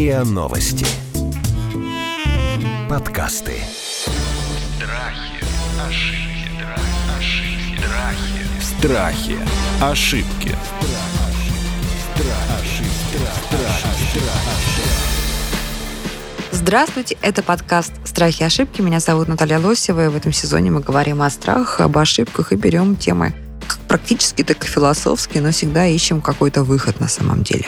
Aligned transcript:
РИА 0.00 0.24
Новости. 0.24 0.86
Подкасты. 2.88 3.52
Страхи, 4.78 5.44
ошибки, 5.86 6.64
ошибки, 7.18 7.84
Страхи. 8.62 9.36
страхи. 9.36 9.36
Ошибки. 9.92 10.56
Здравствуйте, 16.50 17.18
это 17.20 17.42
подкаст 17.42 17.92
«Страхи 18.04 18.40
и 18.40 18.46
ошибки». 18.46 18.80
Меня 18.80 19.00
зовут 19.00 19.28
Наталья 19.28 19.58
Лосева, 19.58 20.06
и 20.06 20.08
в 20.08 20.16
этом 20.16 20.32
сезоне 20.32 20.70
мы 20.70 20.80
говорим 20.80 21.20
о 21.20 21.28
страхах, 21.28 21.80
об 21.82 21.98
ошибках 21.98 22.54
и 22.54 22.56
берем 22.56 22.96
темы 22.96 23.34
как 23.68 23.78
практически, 23.80 24.44
так 24.44 24.64
и 24.64 24.66
философски, 24.66 25.36
но 25.36 25.50
всегда 25.50 25.86
ищем 25.86 26.22
какой-то 26.22 26.64
выход 26.64 27.00
на 27.00 27.08
самом 27.08 27.42
деле. 27.42 27.66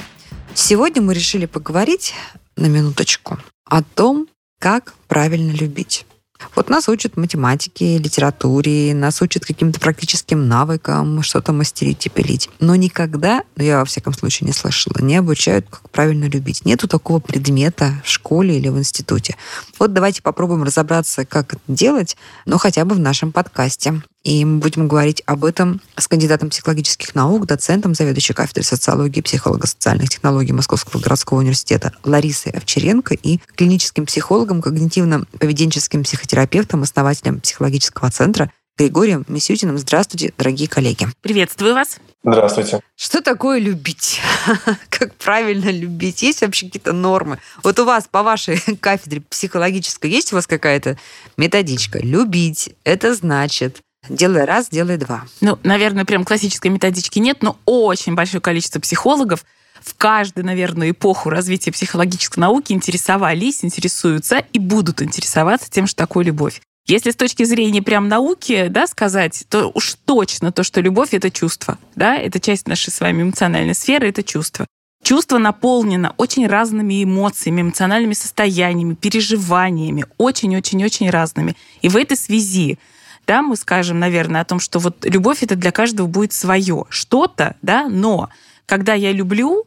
Сегодня 0.55 1.01
мы 1.01 1.15
решили 1.15 1.47
поговорить 1.47 2.15
на 2.57 2.67
минуточку 2.67 3.39
о 3.65 3.83
том, 3.83 4.29
как 4.59 4.95
правильно 5.09 5.53
любить. 5.53 6.07
Вот 6.55 6.69
нас 6.69 6.89
учат 6.89 7.17
математике, 7.17 7.99
литературе, 7.99 8.95
нас 8.95 9.23
учат 9.23 9.45
каким-то 9.45 9.81
практическим 9.81 10.49
навыкам, 10.49 11.23
что-то 11.23 11.53
мастерить 11.53 12.05
и 12.07 12.11
пилить. 12.11 12.51
Но 12.61 12.75
никогда, 12.75 13.45
ну 13.57 13.65
я 13.65 13.79
во 13.79 13.85
всяком 13.85 14.13
случае 14.13 14.49
не 14.49 14.53
слышала, 14.53 15.01
не 15.01 15.17
обучают, 15.17 15.67
как 15.71 15.89
правильно 15.91 16.25
любить. 16.25 16.65
Нету 16.65 16.89
такого 16.89 17.21
предмета 17.21 18.03
в 18.05 18.09
школе 18.09 18.59
или 18.59 18.69
в 18.69 18.79
институте. 18.79 19.37
Вот 19.79 19.93
давайте 19.93 20.21
попробуем 20.21 20.65
разобраться, 20.65 21.25
как 21.25 21.55
это 21.55 21.63
делать, 21.69 22.17
но 22.45 22.59
хотя 22.59 22.85
бы 22.85 22.95
в 22.95 22.99
нашем 22.99 23.33
подкасте. 23.33 24.03
И 24.23 24.45
мы 24.45 24.59
будем 24.59 24.87
говорить 24.87 25.23
об 25.27 25.45
этом 25.45 25.81
с 25.97 26.07
кандидатом 26.07 26.51
психологических 26.51 27.15
наук, 27.15 27.47
доцентом, 27.47 27.95
заведующей 27.95 28.35
кафедрой 28.35 28.65
социологии 28.65 29.19
и 29.19 29.23
психолого-социальных 29.23 30.11
технологий 30.11 30.53
Московского 30.53 31.01
городского 31.01 31.39
университета 31.39 31.93
Ларисой 32.05 32.53
Овчаренко 32.53 33.15
и 33.15 33.41
клиническим 33.57 34.07
психологом, 34.07 34.61
когнитивно-поведенческим 34.61 36.05
психотерапевтом, 36.05 36.83
основателем 36.83 37.41
психологического 37.41 38.11
центра 38.11 38.51
Григорием 38.79 39.25
Мисютиным. 39.29 39.77
Здравствуйте, 39.77 40.33
дорогие 40.39 40.69
коллеги. 40.69 41.09
Приветствую 41.21 41.75
вас. 41.75 41.99
Здравствуйте. 42.25 42.81
Что 42.97 43.21
такое 43.21 43.59
любить? 43.59 44.21
Как 44.89 45.15
правильно 45.17 45.71
любить? 45.71 46.23
Есть 46.23 46.41
вообще 46.43 46.67
какие-то 46.67 46.93
нормы? 46.93 47.39
Вот 47.65 47.79
у 47.81 47.85
вас 47.85 48.07
по 48.11 48.23
вашей 48.23 48.59
кафедре 48.81 49.21
психологической 49.23 50.11
есть 50.11 50.33
у 50.33 50.37
вас 50.37 50.47
какая-то 50.47 50.97
методичка? 51.37 51.99
Любить– 51.99 52.71
это 52.85 53.15
значит 53.15 53.83
Делай 54.09 54.45
раз, 54.45 54.69
делай 54.69 54.97
два. 54.97 55.25
Ну, 55.41 55.59
наверное, 55.63 56.05
прям 56.05 56.25
классической 56.25 56.69
методички 56.69 57.19
нет, 57.21 57.43
но 57.43 57.57
очень 57.67 58.15
большое 58.15 58.41
количество 58.41 58.81
психологов 58.81 59.45
в 59.81 59.95
каждую, 59.95 60.45
наверное, 60.45 60.91
эпоху 60.91 61.31
развития 61.31 61.73
психологической 61.73 62.41
науки 62.41 62.73
интересовались, 62.73 63.65
интересуются 63.65 64.39
и 64.53 64.59
будут 64.59 65.03
интересоваться 65.03 65.71
тем, 65.71 65.87
что 65.87 65.97
такое 65.97 66.25
любовь. 66.25 66.61
Если 66.87 67.13
с 67.13 67.17
точки 67.17 67.45
зрения 67.45 67.81
прям 67.81 68.09
науки, 68.09 68.67
да, 68.69 68.89
сказать, 68.89 69.45
то 69.49 69.71
уж 69.73 69.97
точно 70.05 70.51
то, 70.51 70.65
что 70.65 70.81
любовь— 70.81 71.11
это 71.13 71.31
чувство, 71.31 71.79
да, 71.95 72.17
это 72.17 72.41
часть 72.41 72.67
нашей 72.67 72.91
с 72.91 73.01
вами 73.01 73.23
эмоциональной 73.23 73.75
сферы, 73.75 74.09
это 74.09 74.25
чувство. 74.25 74.67
Чувство 75.05 75.39
наполнено 75.39 76.15
очень 76.17 76.47
разными 76.47 77.03
эмоциями, 77.03 77.63
эмоциональными 77.63 78.15
состояниями, 78.15 78.95
переживаниями, 78.95 80.07
очень-очень-очень 80.19 81.11
разными. 81.11 81.57
И 81.83 81.89
в 81.89 81.97
этой 81.97 82.17
связи 82.17 82.79
да, 83.27 83.43
мы 83.43 83.57
скажем, 83.57 83.99
наверное, 83.99 84.41
о 84.41 84.45
том, 84.45 84.61
что 84.61 84.79
вот 84.79 85.05
любовь 85.05 85.43
это 85.43 85.57
для 85.57 85.73
каждого 85.73 86.07
будет 86.07 86.33
свое 86.33 86.85
что-то, 86.89 87.57
да, 87.63 87.89
но 87.89 88.31
когда 88.67 88.95
я 88.95 89.13
люблю, 89.13 89.67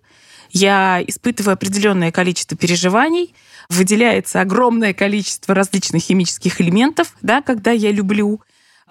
я 0.52 1.04
испытываю 1.06 1.54
определенное 1.54 2.12
количество 2.12 2.58
переживаний, 2.58 3.34
выделяется 3.70 4.42
огромное 4.42 4.94
количество 4.94 5.54
различных 5.54 6.04
химических 6.04 6.62
элементов, 6.62 7.14
да, 7.22 7.42
когда 7.42 7.72
я 7.72 7.92
люблю. 7.92 8.42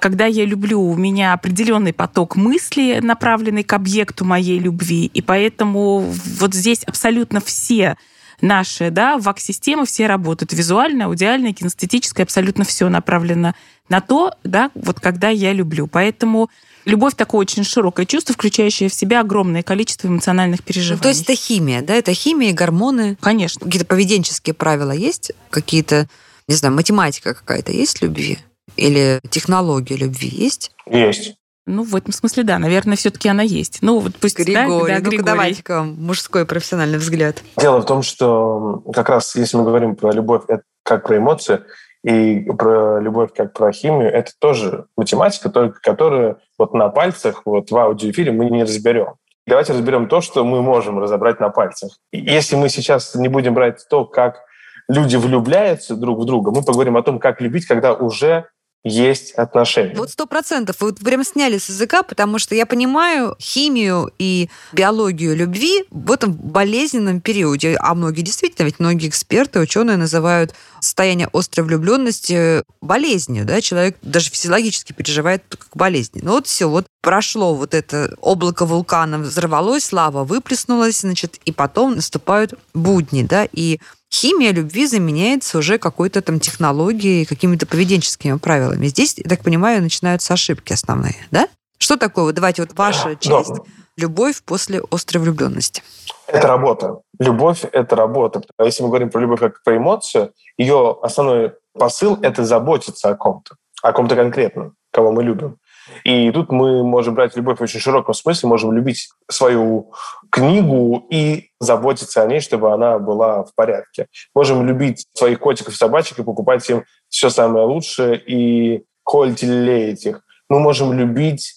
Когда 0.01 0.27
я 0.27 0.45
люблю, 0.45 0.83
у 0.83 0.97
меня 0.97 1.33
определенный 1.33 1.93
поток 1.93 2.35
мысли, 2.35 2.99
направленный 3.01 3.63
к 3.63 3.73
объекту 3.73 4.25
моей 4.25 4.59
любви, 4.59 5.07
и 5.07 5.23
поэтому 5.23 6.01
вот 6.01 6.53
здесь 6.53 6.83
абсолютно 6.85 7.41
все 7.41 7.97
наши, 8.45 8.91
да, 8.91 9.19
ВАК-системы 9.19 9.87
все 9.87 10.07
работают. 10.07 10.53
Визуально, 10.53 11.07
аудиально, 11.07 11.53
кинестетическое, 11.53 12.25
абсолютно 12.25 12.65
все 12.65 12.89
направлено 12.89 13.55
на 13.89 14.01
то, 14.01 14.33
да, 14.45 14.71
вот 14.75 15.01
когда 15.01 15.29
я 15.29 15.53
люблю. 15.53 15.87
Поэтому 15.87 16.51
любовь 16.85 17.15
такое 17.15 17.41
очень 17.41 17.65
широкое 17.65 18.07
чувство, 18.07 18.35
включающее 18.35 18.89
в 18.89 18.95
себя 18.95 19.21
огромное 19.21 19.63
количество 19.63 20.09
эмоциональных 20.09 20.63
переживаний. 20.63 20.99
Ну, 20.99 21.03
то 21.03 21.09
есть 21.09 21.23
это 21.23 21.35
химия, 21.35 21.83
да? 21.83 21.95
Это 21.95 22.15
химия 22.15 22.51
и 22.51 22.55
гормоны. 22.55 23.17
Конечно. 23.21 23.65
Какие-то 23.65 23.87
поведенческие 23.87 24.55
правила 24.55 24.93
есть? 24.93 25.33
Какие-то, 25.51 26.09
не 26.47 26.55
знаю, 26.55 26.75
математика 26.75 27.35
какая-то 27.35 27.73
есть 27.73 28.03
любви? 28.03 28.39
Или 28.77 29.21
технология 29.31 29.97
любви 29.97 30.29
есть? 30.29 30.73
Есть. 30.87 31.35
Ну, 31.67 31.83
в 31.83 31.97
этом 31.97 32.13
смысле, 32.13 32.43
да, 32.43 32.59
наверное, 32.59 32.97
все-таки 32.97 33.29
она 33.29 33.43
есть. 33.43 33.79
Ну, 33.81 33.99
вот 33.99 34.17
пусть 34.17 34.39
Григорий, 34.39 34.95
да, 34.95 35.01
да, 35.01 35.11
ну-ка 35.11 35.23
давайте-ка 35.25 35.83
мужской 35.83 36.45
профессиональный 36.45 36.99
взгляд. 36.99 37.43
Дело 37.57 37.81
в 37.81 37.87
том, 37.87 38.03
что 38.03 38.83
как 38.93 39.09
раз 39.09 39.35
если 39.35 39.57
мы 39.57 39.65
говорим 39.65 39.97
про 39.97 40.13
любовь 40.13 40.43
это 40.49 40.63
как 40.83 41.07
про 41.07 41.17
эмоции, 41.17 41.61
и 42.05 42.41
про 42.41 43.01
любовь 43.01 43.31
как 43.35 43.55
про 43.55 43.73
химию, 43.73 44.13
это 44.13 44.33
тоже 44.39 44.87
математика, 44.95 45.49
только 45.49 45.81
которую 45.81 46.39
вот 46.59 46.75
на 46.75 46.91
пальцах, 46.91 47.43
вот 47.47 47.71
в 47.71 47.77
аудиоэфире 47.77 48.31
мы 48.31 48.51
не 48.51 48.63
разберем. 48.63 49.15
Давайте 49.47 49.73
разберем 49.73 50.09
то, 50.09 50.21
что 50.21 50.45
мы 50.45 50.63
можем 50.63 50.99
разобрать 50.99 51.41
на 51.41 51.49
пальцах. 51.49 51.99
И 52.13 52.19
если 52.19 52.57
мы 52.57 52.69
сейчас 52.69 53.15
не 53.15 53.29
будем 53.29 53.55
брать 53.55 53.87
то, 53.89 54.05
как 54.05 54.41
люди 54.87 55.17
влюбляются 55.17 55.97
друг 55.97 56.21
в 56.21 56.25
друга, 56.27 56.51
мы 56.51 56.63
поговорим 56.63 56.99
о 56.99 57.03
том, 57.03 57.19
как 57.19 57.41
любить, 57.41 57.67
когда 57.67 57.95
уже 57.95 58.49
есть 58.85 59.33
отношения. 59.33 59.95
Вот 59.97 60.11
сто 60.11 60.27
процентов. 60.27 60.77
Вы 60.81 60.91
вот 60.91 61.01
прям 61.01 61.25
сняли 61.25 61.57
с 61.57 61.71
языка, 61.71 62.03
потому 62.03 62.39
что 62.39 62.55
я 62.55 62.67
понимаю 62.67 63.35
химию 63.41 64.13
и 64.19 64.51
биологию 64.73 65.35
любви 65.35 65.85
в 65.91 66.13
этом 66.13 66.33
болезненном 66.35 67.21
периоде. 67.23 67.77
А 67.81 67.95
многие 67.95 68.21
действительно, 68.21 68.67
ведь 68.67 68.79
многие 68.79 69.09
эксперты, 69.09 69.61
ученые 69.61 69.97
называют 69.97 70.55
состояние 70.81 71.29
острой 71.33 71.67
влюбленности 71.67 72.63
болезнью. 72.83 73.47
Да? 73.47 73.63
Человек 73.63 73.97
даже 74.03 74.31
физиологически 74.31 74.93
переживает 74.93 75.43
как 75.49 75.69
болезнь. 75.75 76.21
Ну 76.23 76.33
вот 76.33 76.47
все, 76.47 76.69
вот 76.69 76.87
прошло 77.01 77.55
вот 77.55 77.73
это 77.73 78.15
облако 78.21 78.67
вулкана, 78.67 79.19
взорвалось, 79.19 79.93
лава 79.93 80.25
выплеснулась, 80.25 81.01
значит, 81.01 81.39
и 81.47 81.53
потом 81.53 81.97
наступают 81.97 82.55
будни, 82.75 83.23
да, 83.23 83.47
и 83.51 83.81
химия 84.15 84.53
любви 84.53 84.87
заменяется 84.87 85.59
уже 85.59 85.79
какой-то 85.79 86.23
там 86.23 86.39
технологией, 86.39 87.25
какими-то 87.25 87.67
поведенческими 87.67 88.39
правилами. 88.39 88.87
Здесь, 88.87 89.15
я 89.17 89.29
так 89.29 89.43
понимаю, 89.43 89.83
начинаются 89.83 90.35
ошибки 90.35 90.73
основные, 90.73 91.17
да? 91.31 91.49
Что 91.79 91.97
такое? 91.97 92.25
Вот 92.25 92.35
давайте 92.35 92.63
вот 92.63 92.77
ваша 92.79 93.17
часть. 93.17 93.55
Да. 93.55 93.63
Любовь 93.97 94.43
после 94.45 94.83
острой 94.91 95.23
влюбленности. 95.23 95.83
Это 96.27 96.47
работа. 96.49 97.01
Любовь— 97.19 97.65
это 97.73 97.97
работа. 97.97 98.43
А 98.57 98.65
если 98.65 98.83
мы 98.83 98.89
говорим 98.89 99.11
про 99.11 99.21
любовь 99.21 99.41
как 99.41 99.63
про 99.63 99.77
эмоцию, 99.77 100.33
ее 100.57 100.97
основной 101.03 101.53
посыл— 101.73 102.19
это 102.23 102.45
заботиться 102.45 103.09
о 103.09 103.15
ком-то, 103.15 103.57
о 103.83 103.93
ком-то 103.93 104.17
конкретном, 104.17 104.75
кого 104.93 105.13
мы 105.13 105.23
любим. 105.23 105.59
И 106.05 106.31
тут 106.31 106.51
мы 106.51 106.83
можем 106.83 107.15
брать 107.15 107.37
любовь 107.37 107.59
в 107.59 107.63
очень 107.63 107.81
широком 107.81 108.15
смысле, 108.15 108.49
можем 108.49 108.73
любить 108.73 109.09
свою 109.31 109.93
книгу 110.31 111.07
и 111.11 111.51
заботиться 111.61 112.23
о 112.23 112.27
ней, 112.27 112.41
чтобы 112.41 112.73
она 112.73 112.99
была 112.99 113.45
в 113.45 113.55
порядке. 113.55 114.07
Можем 114.35 114.67
любить 114.67 115.07
своих 115.15 115.41
котиков 115.41 115.75
и 115.75 115.77
собачек 115.77 116.19
и 116.19 116.25
покупать 116.25 116.69
им 116.71 116.85
все 117.09 117.31
самое 117.31 117.67
лучшее 117.67 118.19
и 118.19 118.85
холить 119.05 119.43
или 119.43 119.53
леять 119.53 120.07
их. 120.07 120.21
Мы 120.49 120.61
можем 120.61 120.93
любить 120.93 121.55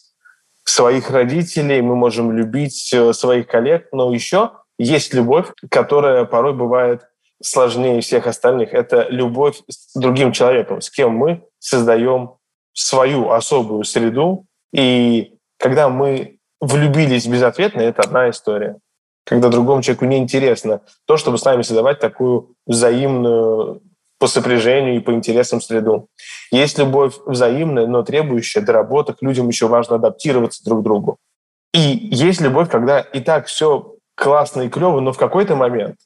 своих 0.63 1.09
родителей, 1.09 1.81
мы 1.81 1.95
можем 1.95 2.31
любить 2.31 2.91
э, 2.93 3.13
своих 3.13 3.47
коллег, 3.47 3.87
но 3.91 4.13
еще 4.13 4.51
есть 4.77 5.13
любовь, 5.13 5.47
которая 5.69 6.25
порой 6.25 6.53
бывает 6.53 7.03
сложнее 7.41 8.01
всех 8.01 8.27
остальных. 8.27 8.73
Это 8.73 9.07
любовь 9.09 9.61
с 9.69 9.97
другим 9.97 10.31
человеком, 10.31 10.81
с 10.81 10.89
кем 10.89 11.13
мы 11.15 11.43
создаем 11.59 12.36
свою 12.77 13.31
особую 13.31 13.83
среду. 13.83 14.45
И 14.71 15.33
когда 15.57 15.89
мы 15.89 16.37
влюбились 16.61 17.25
безответно, 17.25 17.81
это 17.81 18.03
одна 18.03 18.29
история. 18.29 18.77
Когда 19.25 19.49
другому 19.49 19.81
человеку 19.81 20.05
неинтересно 20.05 20.81
то, 21.05 21.17
чтобы 21.17 21.37
с 21.37 21.43
нами 21.43 21.63
создавать 21.63 21.99
такую 21.99 22.53
взаимную 22.65 23.81
по 24.19 24.27
сопряжению 24.27 24.95
и 24.95 24.99
по 24.99 25.11
интересам 25.11 25.61
среду. 25.61 26.07
Есть 26.51 26.77
любовь 26.79 27.15
взаимная, 27.25 27.87
но 27.87 28.03
требующая 28.03 28.61
доработок. 28.61 29.17
Людям 29.21 29.47
еще 29.47 29.67
важно 29.67 29.95
адаптироваться 29.95 30.63
друг 30.63 30.79
к 30.79 30.83
другу. 30.83 31.17
И 31.73 31.79
есть 31.79 32.41
любовь, 32.41 32.69
когда 32.69 32.99
и 32.99 33.19
так 33.19 33.47
все 33.47 33.95
классно 34.15 34.61
и 34.61 34.69
клево, 34.69 34.99
но 35.01 35.13
в 35.13 35.17
какой-то 35.17 35.55
момент 35.55 35.97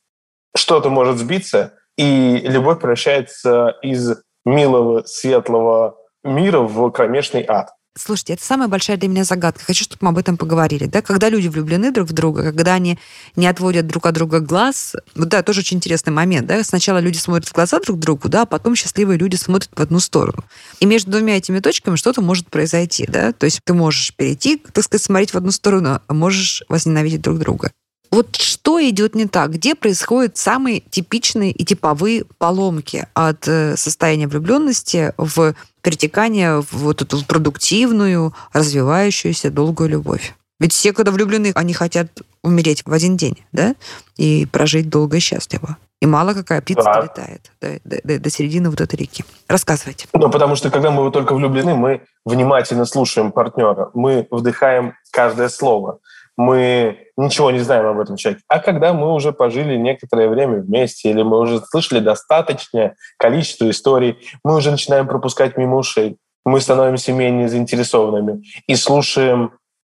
что-то 0.55 0.89
может 0.89 1.17
сбиться, 1.17 1.73
и 1.97 2.37
любовь 2.43 2.79
превращается 2.79 3.77
из 3.81 4.21
милого, 4.43 5.03
светлого 5.05 6.00
мира 6.23 6.59
в 6.59 6.89
кромешный 6.91 7.45
ад. 7.47 7.71
Слушайте, 7.97 8.33
это 8.33 8.43
самая 8.45 8.69
большая 8.69 8.95
для 8.95 9.09
меня 9.09 9.25
загадка. 9.25 9.65
Хочу, 9.65 9.83
чтобы 9.83 9.99
мы 10.01 10.09
об 10.11 10.17
этом 10.17 10.37
поговорили. 10.37 10.85
Да? 10.85 11.01
Когда 11.01 11.27
люди 11.27 11.49
влюблены 11.49 11.91
друг 11.91 12.07
в 12.07 12.13
друга, 12.13 12.41
когда 12.41 12.73
они 12.73 12.97
не 13.35 13.47
отводят 13.47 13.85
друг 13.85 14.05
от 14.05 14.13
друга 14.13 14.39
глаз, 14.39 14.95
вот 15.13 15.27
да, 15.27 15.43
тоже 15.43 15.59
очень 15.59 15.77
интересный 15.77 16.13
момент. 16.13 16.47
Да? 16.47 16.63
Сначала 16.63 16.99
люди 16.99 17.17
смотрят 17.17 17.49
в 17.49 17.53
глаза 17.53 17.81
друг 17.81 17.99
другу, 17.99 18.29
да, 18.29 18.43
а 18.43 18.45
потом 18.45 18.77
счастливые 18.77 19.17
люди 19.17 19.35
смотрят 19.35 19.71
в 19.75 19.81
одну 19.81 19.99
сторону. 19.99 20.45
И 20.79 20.85
между 20.85 21.11
двумя 21.11 21.35
этими 21.35 21.59
точками 21.59 21.97
что-то 21.97 22.21
может 22.21 22.47
произойти. 22.47 23.05
Да? 23.07 23.33
То 23.33 23.43
есть 23.43 23.59
ты 23.65 23.73
можешь 23.73 24.15
перейти, 24.15 24.55
так 24.55 24.85
сказать, 24.85 25.03
смотреть 25.03 25.33
в 25.33 25.37
одну 25.37 25.51
сторону, 25.51 25.99
а 26.07 26.13
можешь 26.13 26.63
возненавидеть 26.69 27.21
друг 27.21 27.39
друга. 27.39 27.71
Вот 28.11 28.35
что 28.35 28.81
идет 28.81 29.15
не 29.15 29.25
так? 29.25 29.51
Где 29.51 29.73
происходят 29.73 30.35
самые 30.35 30.81
типичные 30.81 31.51
и 31.51 31.63
типовые 31.63 32.25
поломки 32.37 33.07
от 33.13 33.47
э, 33.47 33.77
состояния 33.77 34.27
влюбленности 34.27 35.13
в 35.17 35.55
перетекание 35.81 36.61
в 36.61 36.73
вот 36.73 37.01
эту 37.01 37.23
продуктивную, 37.25 38.35
развивающуюся 38.51 39.49
долгую 39.49 39.89
любовь? 39.89 40.35
Ведь 40.59 40.73
все, 40.73 40.91
когда 40.91 41.11
влюблены, 41.11 41.53
они 41.55 41.73
хотят 41.73 42.07
умереть 42.43 42.83
в 42.85 42.91
один 42.91 43.15
день, 43.15 43.37
да, 43.53 43.75
и 44.17 44.45
прожить 44.45 44.89
долго 44.89 45.17
и 45.17 45.19
счастливо. 45.21 45.77
И 46.01 46.05
мало 46.05 46.33
какая 46.33 46.61
птица 46.61 46.83
да. 46.83 46.93
долетает 47.01 47.51
до, 47.61 47.79
до, 47.83 48.19
до 48.19 48.29
середины 48.29 48.69
вот 48.69 48.81
этой 48.81 48.95
реки. 48.95 49.23
Рассказывайте. 49.47 50.07
Ну, 50.13 50.29
потому 50.29 50.55
что 50.55 50.69
когда 50.69 50.91
мы 50.91 51.09
только 51.11 51.33
влюблены, 51.33 51.75
мы 51.75 52.01
внимательно 52.25 52.85
слушаем 52.85 53.31
партнера, 53.31 53.89
мы 53.93 54.27
вдыхаем 54.31 54.95
каждое 55.11 55.47
слово 55.47 55.99
мы 56.37 57.07
ничего 57.17 57.51
не 57.51 57.59
знаем 57.59 57.85
об 57.85 57.99
этом 57.99 58.15
человеке. 58.15 58.43
А 58.47 58.59
когда 58.59 58.93
мы 58.93 59.13
уже 59.13 59.31
пожили 59.31 59.75
некоторое 59.75 60.29
время 60.29 60.59
вместе, 60.61 61.09
или 61.09 61.21
мы 61.23 61.39
уже 61.39 61.59
слышали 61.59 61.99
достаточное 61.99 62.95
количество 63.17 63.69
историй, 63.69 64.17
мы 64.43 64.55
уже 64.55 64.71
начинаем 64.71 65.07
пропускать 65.07 65.57
мимо 65.57 65.77
ушей, 65.77 66.17
мы 66.45 66.59
становимся 66.61 67.13
менее 67.13 67.49
заинтересованными 67.49 68.43
и 68.67 68.75
слушаем, 68.75 69.51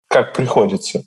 как 0.09 0.33
приходится. 0.33 1.03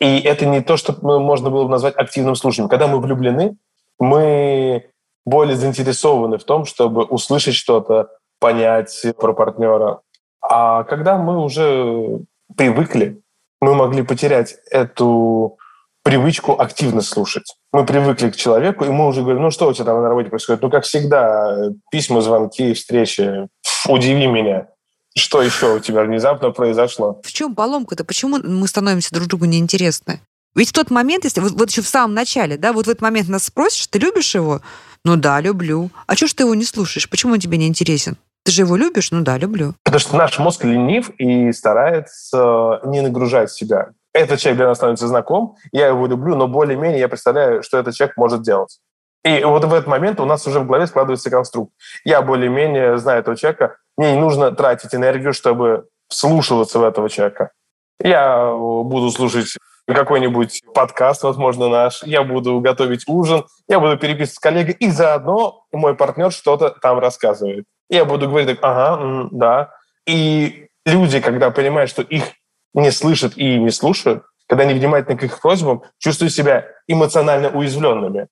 И 0.00 0.20
это 0.20 0.44
не 0.44 0.60
то, 0.60 0.76
что 0.76 0.94
можно 1.02 1.50
было 1.50 1.64
бы 1.64 1.70
назвать 1.70 1.96
активным 1.96 2.34
слушанием. 2.34 2.68
Когда 2.68 2.86
мы 2.86 3.00
влюблены, 3.00 3.56
мы 3.98 4.90
более 5.24 5.56
заинтересованы 5.56 6.36
в 6.36 6.44
том, 6.44 6.66
чтобы 6.66 7.04
услышать 7.04 7.54
что-то, 7.54 8.08
понять 8.40 9.06
про 9.18 9.32
партнера. 9.32 10.00
А 10.42 10.84
когда 10.84 11.16
мы 11.16 11.42
уже 11.42 12.20
привыкли 12.56 13.22
мы 13.60 13.74
могли 13.74 14.02
потерять 14.02 14.56
эту 14.70 15.58
привычку 16.02 16.52
активно 16.60 17.00
слушать. 17.00 17.56
Мы 17.72 17.86
привыкли 17.86 18.30
к 18.30 18.36
человеку, 18.36 18.84
и 18.84 18.88
мы 18.88 19.06
уже 19.06 19.22
говорим, 19.22 19.42
ну 19.42 19.50
что 19.50 19.68
у 19.68 19.72
тебя 19.72 19.86
там 19.86 20.02
на 20.02 20.08
работе 20.08 20.28
происходит? 20.28 20.62
Ну, 20.62 20.70
как 20.70 20.84
всегда, 20.84 21.70
письма, 21.90 22.20
звонки, 22.20 22.74
встречи. 22.74 23.48
Удиви 23.88 24.26
меня. 24.26 24.68
Что 25.16 25.42
еще 25.42 25.76
у 25.76 25.80
тебя 25.80 26.02
внезапно 26.02 26.50
произошло? 26.50 27.20
В 27.24 27.32
чем 27.32 27.54
поломка-то? 27.54 28.04
Почему 28.04 28.38
мы 28.38 28.68
становимся 28.68 29.14
друг 29.14 29.28
другу 29.28 29.46
неинтересны? 29.46 30.20
Ведь 30.54 30.68
в 30.68 30.72
тот 30.72 30.90
момент, 30.90 31.24
если 31.24 31.40
вот, 31.40 31.52
вот 31.52 31.70
еще 31.70 31.82
в 31.82 31.88
самом 31.88 32.14
начале, 32.14 32.56
да, 32.56 32.72
вот 32.72 32.86
в 32.86 32.90
этот 32.90 33.02
момент 33.02 33.28
нас 33.28 33.44
спросишь, 33.44 33.86
ты 33.86 33.98
любишь 33.98 34.34
его? 34.34 34.60
Ну 35.04 35.16
да, 35.16 35.40
люблю. 35.40 35.90
А 36.06 36.16
что 36.16 36.26
ж 36.26 36.34
ты 36.34 36.44
его 36.44 36.54
не 36.54 36.64
слушаешь? 36.64 37.08
Почему 37.08 37.32
он 37.32 37.40
тебе 37.40 37.58
не 37.58 37.66
интересен? 37.66 38.16
Ты 38.44 38.52
же 38.52 38.62
его 38.62 38.76
любишь? 38.76 39.10
Ну 39.10 39.22
да, 39.22 39.38
люблю. 39.38 39.74
Потому 39.84 40.00
что 40.00 40.16
наш 40.16 40.38
мозг 40.38 40.64
ленив 40.64 41.10
и 41.18 41.50
старается 41.52 42.80
не 42.84 43.00
нагружать 43.00 43.50
себя. 43.50 43.88
Этот 44.12 44.38
человек 44.38 44.58
для 44.58 44.68
нас 44.68 44.76
становится 44.76 45.08
знаком, 45.08 45.56
я 45.72 45.88
его 45.88 46.06
люблю, 46.06 46.36
но 46.36 46.46
более-менее 46.46 47.00
я 47.00 47.08
представляю, 47.08 47.62
что 47.62 47.78
этот 47.78 47.94
человек 47.94 48.16
может 48.16 48.42
делать. 48.42 48.78
И 49.24 49.42
вот 49.42 49.64
в 49.64 49.72
этот 49.72 49.86
момент 49.88 50.20
у 50.20 50.26
нас 50.26 50.46
уже 50.46 50.60
в 50.60 50.66
голове 50.66 50.86
складывается 50.86 51.30
конструкт. 51.30 51.72
Я 52.04 52.20
более-менее 52.20 52.98
знаю 52.98 53.20
этого 53.20 53.36
человека, 53.36 53.76
мне 53.96 54.12
не 54.12 54.20
нужно 54.20 54.52
тратить 54.52 54.94
энергию, 54.94 55.32
чтобы 55.32 55.86
вслушиваться 56.08 56.78
в 56.78 56.84
этого 56.84 57.08
человека. 57.08 57.50
Я 57.98 58.52
буду 58.52 59.10
слушать 59.10 59.56
какой-нибудь 59.92 60.62
подкаст, 60.74 61.22
возможно, 61.22 61.68
наш, 61.68 62.02
я 62.04 62.22
буду 62.22 62.60
готовить 62.60 63.04
ужин, 63.06 63.44
я 63.68 63.80
буду 63.80 63.98
переписывать 63.98 64.36
с 64.36 64.38
коллегой, 64.38 64.76
и 64.78 64.90
заодно 64.90 65.64
мой 65.72 65.94
партнер 65.94 66.32
что-то 66.32 66.70
там 66.70 66.98
рассказывает. 66.98 67.66
Я 67.90 68.04
буду 68.04 68.28
говорить 68.28 68.48
так, 68.48 68.58
ага, 68.62 69.28
да. 69.30 69.70
И 70.06 70.68
люди, 70.86 71.20
когда 71.20 71.50
понимают, 71.50 71.90
что 71.90 72.02
их 72.02 72.24
не 72.72 72.90
слышат 72.90 73.36
и 73.36 73.58
не 73.58 73.70
слушают, 73.70 74.24
когда 74.46 74.64
они 74.64 74.74
внимательны 74.74 75.18
к 75.18 75.24
их 75.24 75.40
просьбам, 75.40 75.82
чувствуют 75.98 76.32
себя 76.32 76.66
эмоционально 76.86 77.50
уязвленными. 77.50 78.28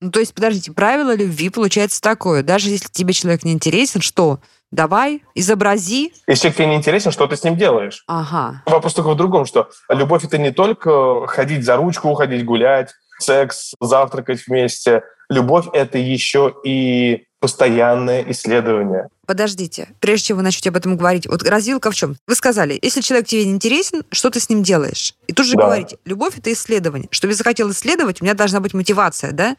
Ну, 0.00 0.10
то 0.10 0.20
есть, 0.20 0.34
подождите, 0.34 0.72
правило 0.72 1.14
любви 1.14 1.50
получается 1.50 2.00
такое. 2.00 2.42
Даже 2.42 2.70
если 2.70 2.88
тебе 2.88 3.12
человек 3.12 3.44
не 3.44 3.52
интересен, 3.52 4.00
что? 4.00 4.40
Давай, 4.70 5.24
изобрази. 5.34 6.12
Если 6.28 6.42
человек 6.42 6.56
тебе 6.56 6.66
не 6.68 6.76
интересен, 6.76 7.10
что 7.10 7.26
ты 7.26 7.36
с 7.36 7.42
ним 7.42 7.56
делаешь? 7.56 8.04
Ага. 8.06 8.62
Вопрос 8.66 8.94
только 8.94 9.10
в 9.10 9.16
другом, 9.16 9.44
что 9.44 9.68
любовь— 9.88 10.24
это 10.26 10.38
не 10.38 10.52
только 10.52 11.26
ходить 11.26 11.64
за 11.64 11.76
ручку, 11.76 12.14
ходить 12.14 12.44
гулять, 12.44 12.94
секс, 13.18 13.74
завтракать 13.80 14.46
вместе. 14.46 15.02
Любовь— 15.28 15.66
это 15.72 15.98
еще 15.98 16.54
и 16.64 17.26
постоянное 17.40 18.24
исследование. 18.30 19.08
Подождите, 19.26 19.88
прежде 19.98 20.26
чем 20.26 20.36
вы 20.36 20.42
начнете 20.42 20.68
об 20.68 20.76
этом 20.76 20.96
говорить, 20.96 21.26
вот 21.26 21.42
развилка 21.42 21.90
в 21.90 21.94
чем? 21.94 22.16
Вы 22.26 22.34
сказали, 22.34 22.78
если 22.80 23.00
человек 23.00 23.26
тебе 23.26 23.46
не 23.46 23.52
интересен, 23.52 24.02
что 24.12 24.30
ты 24.30 24.40
с 24.40 24.48
ним 24.50 24.62
делаешь? 24.62 25.14
И 25.26 25.32
тут 25.32 25.46
же 25.46 25.56
да. 25.56 25.64
говорите, 25.64 25.98
любовь— 26.04 26.36
это 26.38 26.52
исследование. 26.52 27.08
Чтобы 27.10 27.32
я 27.32 27.36
захотел 27.36 27.70
исследовать, 27.70 28.20
у 28.20 28.24
меня 28.24 28.34
должна 28.34 28.60
быть 28.60 28.74
мотивация, 28.74 29.32
да? 29.32 29.56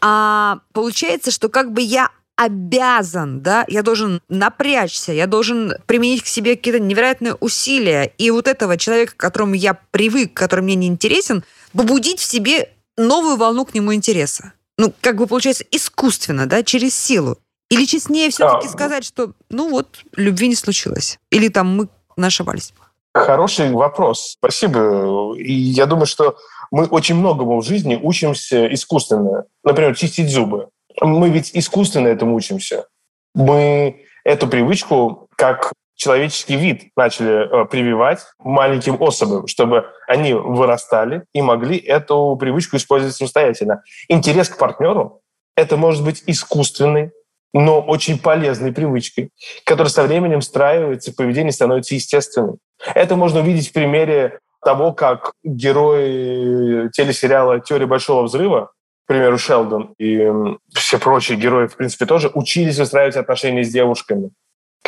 А 0.00 0.60
получается, 0.72 1.30
что 1.30 1.48
как 1.48 1.72
бы 1.72 1.80
я 1.80 2.10
обязан, 2.38 3.42
да, 3.42 3.64
я 3.68 3.82
должен 3.82 4.22
напрячься, 4.28 5.12
я 5.12 5.26
должен 5.26 5.74
применить 5.86 6.22
к 6.22 6.26
себе 6.26 6.56
какие-то 6.56 6.80
невероятные 6.80 7.34
усилия. 7.34 8.12
И 8.16 8.30
вот 8.30 8.48
этого 8.48 8.78
человека, 8.78 9.12
к 9.12 9.16
которому 9.16 9.54
я 9.54 9.74
привык, 9.90 10.32
который 10.32 10.60
мне 10.60 10.76
не 10.76 10.86
интересен, 10.86 11.44
побудить 11.72 12.20
в 12.20 12.24
себе 12.24 12.70
новую 12.96 13.36
волну 13.36 13.64
к 13.64 13.74
нему 13.74 13.92
интереса 13.92 14.52
ну, 14.78 14.94
как 15.00 15.16
бы 15.16 15.26
получается, 15.26 15.64
искусственно, 15.70 16.46
да, 16.46 16.62
через 16.62 16.94
силу? 16.94 17.36
Или 17.68 17.84
честнее 17.84 18.30
все-таки 18.30 18.68
а, 18.68 18.70
сказать, 18.70 19.04
что, 19.04 19.32
ну 19.50 19.68
вот, 19.68 19.98
любви 20.16 20.48
не 20.48 20.54
случилось? 20.54 21.18
Или 21.30 21.48
там 21.48 21.76
мы 22.16 22.26
ошибались? 22.26 22.72
Хороший 23.12 23.72
вопрос. 23.72 24.36
Спасибо. 24.38 25.34
И 25.36 25.52
я 25.52 25.84
думаю, 25.86 26.06
что 26.06 26.36
мы 26.70 26.86
очень 26.86 27.16
многому 27.16 27.60
в 27.60 27.64
жизни 27.64 27.98
учимся 28.00 28.72
искусственно. 28.72 29.44
Например, 29.64 29.94
чистить 29.96 30.30
зубы. 30.30 30.68
Мы 31.00 31.30
ведь 31.30 31.50
искусственно 31.54 32.08
этому 32.08 32.34
учимся. 32.34 32.86
Мы 33.34 34.04
эту 34.24 34.48
привычку, 34.48 35.28
как 35.36 35.72
человеческий 35.94 36.56
вид 36.56 36.90
начали 36.96 37.62
э, 37.62 37.64
прививать 37.66 38.20
маленьким 38.38 39.02
особям, 39.02 39.46
чтобы 39.48 39.86
они 40.06 40.32
вырастали 40.32 41.24
и 41.32 41.42
могли 41.42 41.76
эту 41.76 42.36
привычку 42.36 42.76
использовать 42.76 43.16
самостоятельно. 43.16 43.82
Интерес 44.08 44.48
к 44.48 44.58
партнеру— 44.58 45.20
это 45.56 45.76
может 45.76 46.04
быть 46.04 46.22
искусственный, 46.26 47.10
но 47.52 47.80
очень 47.80 48.18
полезной 48.18 48.72
привычкой, 48.72 49.30
которая 49.64 49.90
со 49.90 50.04
временем 50.04 50.40
встраивается, 50.40 51.12
поведение 51.12 51.52
становится 51.52 51.94
естественным. 51.94 52.58
Это 52.94 53.16
можно 53.16 53.40
увидеть 53.40 53.70
в 53.70 53.72
примере 53.72 54.38
того, 54.64 54.92
как 54.92 55.32
герои 55.42 56.90
телесериала 56.90 57.60
«Теория 57.60 57.86
большого 57.86 58.24
взрыва», 58.24 58.70
к 59.08 59.12
примеру, 59.14 59.38
Шелдон 59.38 59.94
и 59.98 60.30
все 60.74 60.98
прочие 60.98 61.38
герои, 61.38 61.66
в 61.66 61.76
принципе, 61.76 62.04
тоже 62.04 62.30
учились 62.34 62.78
выстраивать 62.78 63.16
отношения 63.16 63.64
с 63.64 63.72
девушками 63.72 64.30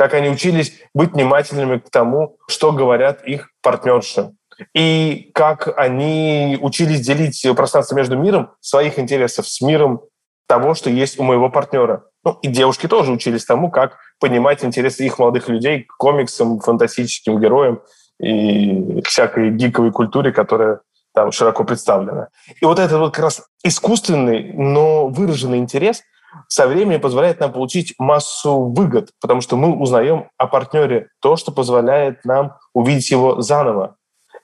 как 0.00 0.14
они 0.14 0.30
учились 0.30 0.80
быть 0.94 1.12
внимательными 1.12 1.76
к 1.76 1.90
тому, 1.90 2.38
что 2.48 2.72
говорят 2.72 3.22
их 3.26 3.50
партнерши. 3.60 4.30
И 4.74 5.30
как 5.34 5.78
они 5.78 6.56
учились 6.58 7.02
делить 7.02 7.46
пространство 7.54 7.96
между 7.96 8.16
миром 8.16 8.52
своих 8.60 8.98
интересов 8.98 9.46
с 9.46 9.60
миром 9.60 10.00
того, 10.46 10.74
что 10.74 10.88
есть 10.88 11.18
у 11.18 11.22
моего 11.22 11.50
партнера. 11.50 12.04
Ну, 12.24 12.38
и 12.40 12.48
девушки 12.48 12.88
тоже 12.88 13.12
учились 13.12 13.44
тому, 13.44 13.70
как 13.70 13.98
понимать 14.18 14.64
интересы 14.64 15.04
их 15.04 15.18
молодых 15.18 15.50
людей 15.50 15.84
к 15.84 15.96
комиксам, 15.98 16.60
фантастическим 16.60 17.38
героям 17.38 17.82
и 18.18 19.02
всякой 19.02 19.50
гиковой 19.50 19.92
культуре, 19.92 20.32
которая 20.32 20.80
там 21.20 21.32
широко 21.32 21.64
представлена. 21.64 22.28
И 22.60 22.64
вот 22.64 22.78
этот 22.78 22.98
вот 22.98 23.14
как 23.14 23.24
раз 23.24 23.42
искусственный, 23.62 24.52
но 24.52 25.08
выраженный 25.08 25.58
интерес– 25.58 26.02
со 26.48 26.66
временем 26.66 27.00
позволяет 27.00 27.40
нам 27.40 27.52
получить 27.52 27.94
массу 27.98 28.66
выгод, 28.66 29.10
потому 29.20 29.40
что 29.40 29.56
мы 29.56 29.76
узнаем 29.76 30.28
о 30.36 30.46
партнере 30.46 31.08
то, 31.20 31.36
что 31.36 31.52
позволяет 31.52 32.24
нам 32.24 32.56
увидеть 32.72 33.10
его 33.10 33.40
заново. 33.40 33.96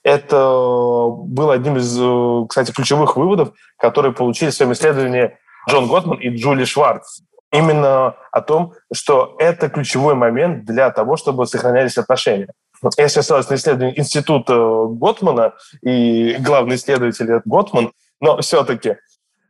Это 0.03 0.37
был 0.37 1.51
одним 1.51 1.77
из, 1.77 1.97
э, 1.99 2.45
кстати, 2.47 2.71
ключевых 2.71 3.17
выводов, 3.17 3.51
которые 3.77 4.13
получили 4.13 4.49
в 4.49 4.53
своем 4.53 4.71
исследовании 4.73 5.37
Джон 5.69 5.87
Готман 5.87 6.19
и 6.19 6.29
Джули 6.29 6.65
Шварц. 6.65 7.21
Именно 7.51 8.15
о 8.31 8.41
том, 8.41 8.73
что 8.93 9.35
это 9.39 9.69
ключевой 9.69 10.15
момент 10.15 10.65
для 10.65 10.91
того, 10.91 11.17
чтобы 11.17 11.45
сохранялись 11.45 11.97
отношения. 11.97 12.49
Я 12.97 13.07
сейчас 13.07 13.25
ссылаюсь 13.25 13.49
на 13.49 13.55
исследование 13.55 13.99
Института 13.99 14.53
Готмана 14.89 15.53
и 15.81 16.35
главный 16.39 16.75
исследователь 16.75 17.41
Готман, 17.45 17.91
но 18.19 18.39
все-таки 18.41 18.97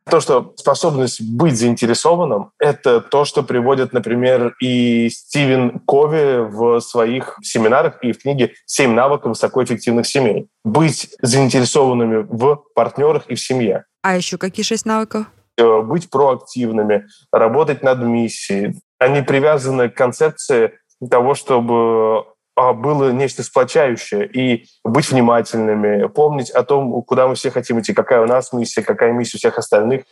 То, 0.10 0.22
что 0.22 0.53
способность 0.55 1.22
быть 1.22 1.57
заинтересованным, 1.57 2.51
это 2.60 3.01
то, 3.01 3.25
что 3.25 3.43
приводит, 3.43 3.91
например, 3.91 4.55
и 4.62 5.10
Стивен 5.10 5.79
Кови 5.79 6.48
в 6.50 6.79
своих 6.79 7.38
семинарах 7.41 8.01
и 8.01 8.13
в 8.13 8.19
книге 8.19 8.53
«Семь 8.65 8.93
навыков 8.93 9.31
высокоэффективных 9.31 10.07
семей». 10.07 10.48
Быть 10.63 11.13
заинтересованными 11.22 12.25
в 12.29 12.63
партнерах 12.74 13.27
и 13.27 13.36
в 13.36 13.41
семье. 13.41 13.84
А 14.01 14.15
еще 14.15 14.38
какие 14.38 14.63
шесть 14.63 14.86
навыков? 14.86 15.25
Э, 15.57 15.81
быть 15.81 16.10
проактивными, 16.10 17.07
работать 17.31 17.84
над 17.84 18.00
миссией. 18.00 18.79
Они 19.00 19.22
привязаны 19.22 19.89
к 19.89 19.96
концепции 19.96 20.79
того, 21.10 21.36
чтобы 21.36 22.25
было 22.57 23.11
нечто 23.11 23.43
сплочающее, 23.43 24.27
и 24.27 24.65
быть 24.83 25.11
внимательными, 25.11 26.07
помнить 26.07 26.49
о 26.49 26.63
том, 26.63 27.01
куда 27.03 27.27
мы 27.27 27.35
все 27.35 27.51
хотим 27.51 27.79
идти, 27.79 27.93
какая 27.93 28.21
у 28.21 28.25
нас 28.25 28.51
миссия, 28.51 28.81
какая 28.81 29.11
миссия 29.11 29.37
у 29.37 29.39
всех 29.39 29.57
остальных. 29.57 30.03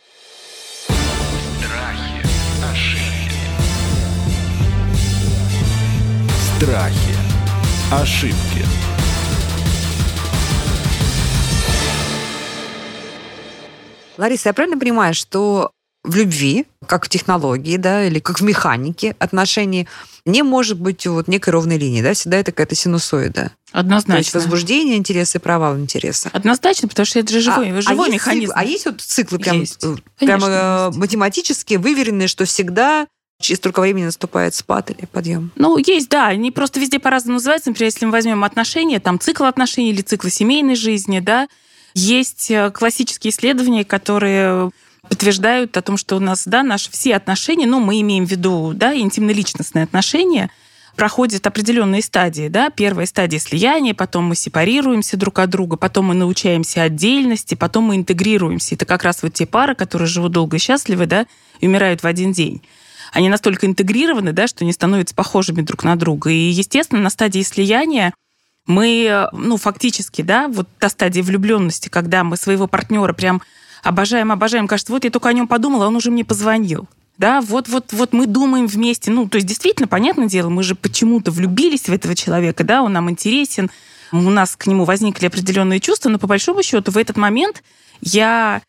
Страхи, 1.58 2.22
ошибки. 2.72 3.40
Страхи. 6.56 7.16
Ошибки. 7.92 8.64
Лариса, 14.18 14.48
я 14.48 14.54
правильно 14.54 14.78
понимаю, 14.78 15.14
что 15.14 15.70
в 16.06 16.16
любви, 16.16 16.66
как 16.86 17.06
в 17.06 17.08
технологии, 17.08 17.76
да, 17.76 18.04
или 18.04 18.20
как 18.20 18.40
в 18.40 18.44
механике 18.44 19.16
отношений, 19.18 19.88
не 20.24 20.42
может 20.42 20.80
быть 20.80 21.06
вот 21.06 21.28
некой 21.28 21.52
ровной 21.52 21.78
линии, 21.78 22.02
да, 22.02 22.14
всегда 22.14 22.38
это 22.38 22.52
какая-то 22.52 22.74
синусоида. 22.74 23.52
Однозначно. 23.72 24.14
То 24.14 24.18
есть 24.18 24.34
возбуждение 24.34 24.96
интереса 24.96 25.38
и 25.38 25.40
провал 25.40 25.78
интереса. 25.78 26.30
Однозначно, 26.32 26.88
потому 26.88 27.06
что 27.06 27.18
это 27.18 27.32
же 27.32 27.40
живой, 27.40 27.70
а, 27.70 27.82
живой 27.82 28.08
а 28.08 28.12
механизм. 28.12 28.46
Циклы, 28.46 28.62
а 28.62 28.64
есть 28.64 28.86
вот 28.86 29.00
циклы 29.00 29.38
прям, 29.38 29.60
Есть. 29.60 29.84
э, 29.84 29.96
Конечно, 30.18 30.86
есть. 30.86 30.98
математически 30.98 31.74
выверенные, 31.74 32.28
что 32.28 32.44
всегда 32.44 33.06
через 33.40 33.58
столько 33.58 33.80
времени 33.80 34.04
наступает 34.04 34.54
спад 34.54 34.90
или 34.90 35.06
подъем? 35.06 35.50
Ну, 35.56 35.76
есть, 35.78 36.08
да, 36.08 36.28
они 36.28 36.50
просто 36.50 36.80
везде 36.80 36.98
по-разному 36.98 37.34
называются. 37.34 37.70
Например, 37.70 37.92
если 37.92 38.06
мы 38.06 38.12
возьмем 38.12 38.44
отношения, 38.44 38.98
там 39.00 39.20
цикл 39.20 39.44
отношений 39.44 39.90
или 39.90 40.02
цикл 40.02 40.28
семейной 40.28 40.76
жизни, 40.76 41.20
да, 41.20 41.48
есть 41.94 42.50
э, 42.50 42.70
классические 42.70 43.30
исследования, 43.30 43.84
которые 43.84 44.70
подтверждают 45.08 45.76
о 45.76 45.82
том, 45.82 45.96
что 45.96 46.16
у 46.16 46.20
нас, 46.20 46.42
да, 46.46 46.62
наши 46.62 46.90
все 46.90 47.16
отношения, 47.16 47.66
ну, 47.66 47.80
мы 47.80 48.00
имеем 48.00 48.26
в 48.26 48.30
виду, 48.30 48.72
да, 48.74 48.94
интимно-личностные 48.94 49.84
отношения, 49.84 50.50
проходят 50.96 51.46
определенные 51.46 52.02
стадии, 52.02 52.48
да, 52.48 52.70
первая 52.70 53.06
стадия 53.06 53.38
слияния, 53.38 53.94
потом 53.94 54.24
мы 54.24 54.34
сепарируемся 54.34 55.16
друг 55.16 55.38
от 55.38 55.50
друга, 55.50 55.76
потом 55.76 56.06
мы 56.06 56.14
научаемся 56.14 56.82
отдельности, 56.82 57.54
потом 57.54 57.84
мы 57.84 57.96
интегрируемся. 57.96 58.74
Это 58.74 58.86
как 58.86 59.04
раз 59.04 59.22
вот 59.22 59.34
те 59.34 59.46
пары, 59.46 59.74
которые 59.74 60.08
живут 60.08 60.32
долго 60.32 60.56
и 60.56 60.60
счастливы, 60.60 61.06
да, 61.06 61.26
и 61.60 61.66
умирают 61.66 62.02
в 62.02 62.06
один 62.06 62.32
день. 62.32 62.62
Они 63.12 63.28
настолько 63.28 63.66
интегрированы, 63.66 64.32
да, 64.32 64.46
что 64.46 64.64
они 64.64 64.72
становятся 64.72 65.14
похожими 65.14 65.60
друг 65.62 65.84
на 65.84 65.96
друга. 65.96 66.30
И, 66.30 66.50
естественно, 66.50 67.00
на 67.00 67.10
стадии 67.10 67.42
слияния 67.42 68.12
мы, 68.66 69.28
ну, 69.32 69.56
фактически, 69.56 70.22
да, 70.22 70.48
вот 70.48 70.68
та 70.78 70.88
стадия 70.88 71.22
влюбленности, 71.22 71.88
когда 71.88 72.24
мы 72.24 72.36
своего 72.36 72.66
партнера 72.66 73.12
прям 73.12 73.42
обожаем, 73.86 74.32
обожаем, 74.32 74.66
кажется, 74.66 74.92
вот 74.92 75.04
я 75.04 75.10
только 75.10 75.28
о 75.28 75.32
нем 75.32 75.46
подумала, 75.46 75.86
он 75.86 75.96
уже 75.96 76.10
мне 76.10 76.24
позвонил. 76.24 76.88
Да, 77.18 77.40
вот, 77.40 77.68
вот, 77.68 77.92
вот 77.92 78.12
мы 78.12 78.26
думаем 78.26 78.66
вместе. 78.66 79.10
Ну, 79.10 79.26
то 79.28 79.36
есть, 79.36 79.46
действительно, 79.46 79.88
понятное 79.88 80.26
дело, 80.26 80.50
мы 80.50 80.62
же 80.62 80.74
почему-то 80.74 81.30
влюбились 81.30 81.88
в 81.88 81.92
этого 81.92 82.14
человека, 82.14 82.62
да, 82.62 82.82
он 82.82 82.92
нам 82.92 83.08
интересен, 83.10 83.70
у 84.12 84.18
нас 84.18 84.56
к 84.56 84.66
нему 84.66 84.84
возникли 84.84 85.26
определенные 85.26 85.80
чувства, 85.80 86.10
но 86.10 86.18
по 86.18 86.26
большому 86.26 86.62
счету 86.62 86.92
в 86.92 86.98
этот 86.98 87.16
момент 87.16 87.62
я 88.00 88.60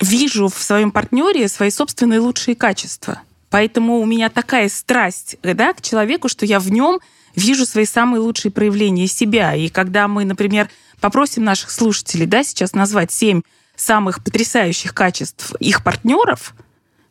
вижу 0.00 0.48
в 0.48 0.58
своем 0.62 0.90
партнере 0.90 1.48
свои 1.48 1.70
собственные 1.70 2.20
лучшие 2.20 2.54
качества. 2.54 3.20
Поэтому 3.50 4.00
у 4.00 4.06
меня 4.06 4.30
такая 4.30 4.68
страсть 4.68 5.36
да, 5.42 5.72
к 5.72 5.82
человеку, 5.82 6.28
что 6.28 6.46
я 6.46 6.60
в 6.60 6.70
нем 6.70 7.00
вижу 7.34 7.66
свои 7.66 7.84
самые 7.84 8.20
лучшие 8.20 8.52
проявления 8.52 9.08
себя. 9.08 9.54
И 9.54 9.68
когда 9.68 10.08
мы, 10.08 10.24
например, 10.24 10.70
попросим 11.00 11.44
наших 11.44 11.70
слушателей 11.70 12.26
да, 12.26 12.44
сейчас 12.44 12.74
назвать 12.74 13.10
семь 13.10 13.42
самых 13.80 14.22
потрясающих 14.22 14.94
качеств 14.94 15.54
их 15.60 15.82
партнеров, 15.82 16.54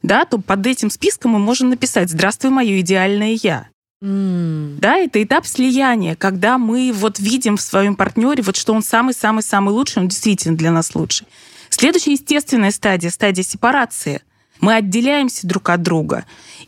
да, 0.01 0.25
то 0.25 0.38
под 0.38 0.65
этим 0.65 0.89
списком 0.89 1.31
мы 1.31 1.39
можем 1.39 1.69
написать 1.69 2.09
«Здравствуй, 2.09 2.51
мое 2.51 2.79
идеальное 2.79 3.38
я». 3.41 3.67
Да, 4.01 4.95
это 4.95 5.21
этап 5.21 5.45
слияния, 5.45 6.15
когда 6.15 6.57
мы 6.57 6.91
вот 6.93 7.19
видим 7.19 7.57
в 7.57 7.61
своем 7.61 7.95
партнере, 7.95 8.41
вот 8.41 8.55
что 8.55 8.73
он 8.73 8.81
самый-самый-самый 8.81 9.71
лучший, 9.71 10.03
он 10.03 10.07
действительно 10.07 10.55
для 10.55 10.71
нас 10.71 10.95
лучший. 10.95 11.27
Следующая 11.69 12.13
естественная 12.13 12.71
стадия, 12.71 13.09
стадия 13.09 13.43
сепарации. 13.43 14.21
Мы 14.61 14.75
отделяемся 14.75 15.47
друг 15.47 15.69
от 15.69 15.81
друга. 15.81 16.25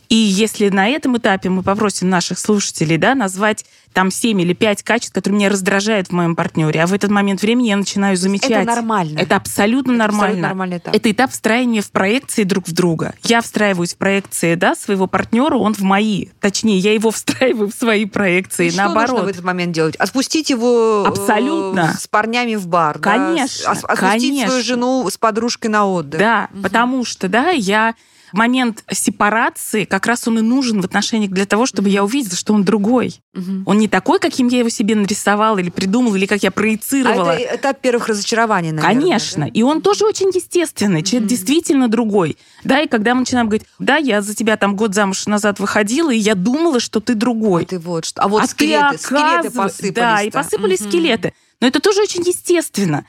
И 0.08 0.14
если 0.14 0.68
на 0.68 0.88
этом 0.88 1.16
этапе 1.16 1.48
мы 1.48 1.62
попросим 1.62 2.10
наших 2.10 2.38
слушателей 2.38 2.98
да, 2.98 3.14
назвать 3.14 3.64
там 3.92 4.10
7 4.10 4.40
или 4.40 4.52
5 4.52 4.82
качеств, 4.82 5.14
которые 5.14 5.38
меня 5.38 5.48
раздражают 5.48 6.08
в 6.08 6.12
моем 6.12 6.34
партнере, 6.36 6.82
а 6.82 6.86
в 6.86 6.92
этот 6.92 7.10
момент 7.10 7.42
времени 7.42 7.68
я 7.68 7.76
начинаю 7.76 8.16
замечать... 8.16 8.50
Это 8.50 8.64
нормально. 8.64 9.18
Это 9.18 9.36
абсолютно 9.36 9.92
Это 9.92 9.98
нормально. 9.98 10.24
абсолютно 10.24 10.48
нормальный 10.48 10.78
этап. 10.78 10.94
Это 10.94 11.10
этап 11.10 11.30
встраивания 11.30 11.82
в 11.82 11.90
проекции 11.90 12.44
друг 12.44 12.68
в 12.68 12.72
друга. 12.72 13.14
Я 13.24 13.40
встраиваюсь 13.40 13.94
в 13.94 13.96
проекции 13.96 14.54
да, 14.54 14.74
своего 14.74 15.06
партнера, 15.06 15.56
он 15.56 15.74
в 15.74 15.80
мои. 15.80 16.26
Точнее, 16.40 16.78
я 16.78 16.94
его 16.94 17.10
встраиваю 17.12 17.70
в 17.70 17.74
свои 17.74 18.04
проекции. 18.06 18.66
И 18.68 18.70
что 18.70 18.84
наоборот. 18.84 19.10
нужно 19.10 19.24
в 19.26 19.28
этот 19.28 19.44
момент 19.44 19.72
делать? 19.72 19.96
Отпустить 19.96 20.50
его 20.50 21.04
э, 21.06 21.08
Абсолютно. 21.08 21.94
с 21.98 22.06
парнями 22.08 22.54
в 22.56 22.66
бар. 22.66 22.98
да? 22.98 23.10
Конечно, 23.12 23.72
Ос- 23.72 23.84
Отпустить 23.84 23.98
конечно. 23.98 24.48
свою 24.48 24.64
жену 24.64 25.08
с 25.10 25.16
подружкой 25.18 25.70
на 25.70 25.86
отдых. 25.86 26.18
Да, 26.20 26.48
потому 26.62 27.04
что, 27.04 27.28
да, 27.28 27.50
я 27.50 27.94
момент 28.32 28.84
сепарации, 28.90 29.84
как 29.84 30.06
раз 30.06 30.26
он 30.28 30.38
и 30.38 30.42
нужен 30.42 30.80
в 30.80 30.84
отношениях 30.84 31.30
для 31.30 31.46
того, 31.46 31.66
чтобы 31.66 31.88
я 31.88 32.04
увидела, 32.04 32.36
что 32.36 32.52
он 32.54 32.64
другой. 32.64 33.20
Мгм. 33.34 33.64
Он 33.66 33.78
не 33.78 33.88
такой, 33.88 34.18
каким 34.18 34.48
я 34.48 34.58
его 34.58 34.68
себе 34.68 34.94
нарисовала 34.94 35.58
или 35.58 35.70
придумала, 35.70 36.16
или 36.16 36.26
как 36.26 36.42
я 36.42 36.48
А 36.48 36.52
проецировала. 36.52 37.30
это 37.30 37.56
этап 37.56 37.80
первых 37.80 38.08
разочарований, 38.08 38.72
наверное. 38.72 39.00
Конечно. 39.00 39.46
да? 39.46 39.50
И 39.52 39.62
он 39.62 39.82
тоже 39.82 40.04
очень 40.04 40.28
естественный. 40.28 41.02
Человек 41.02 41.28
действительно 41.28 41.88
другой. 41.88 42.36
Да, 42.64 42.80
и 42.80 42.88
когда 42.88 43.14
мы 43.14 43.20
начинаем 43.20 43.48
говорить, 43.48 43.66
да, 43.78 43.96
я 43.96 44.22
за 44.22 44.34
тебя 44.34 44.56
там 44.56 44.76
год 44.76 44.94
замуж 44.94 45.26
назад 45.26 45.60
выходила, 45.60 46.10
и 46.10 46.18
я 46.18 46.34
думала, 46.34 46.80
что 46.80 47.00
ты 47.00 47.14
другой. 47.14 47.64
А 47.64 47.66
ты 47.66 47.78
вот 47.78 48.04
что. 48.04 48.22
А 48.22 48.28
вот 48.28 48.42
а 48.42 48.46
скелеты, 48.46 48.96
ты 48.96 49.02
скелеты 49.02 49.50
посыпались. 49.50 49.94
Да, 49.94 50.22
и 50.22 50.30
посыпались 50.30 50.80
скелеты. 50.80 51.32
Но 51.60 51.68
это 51.68 51.80
тоже 51.80 52.02
очень 52.02 52.22
естественно. 52.26 53.06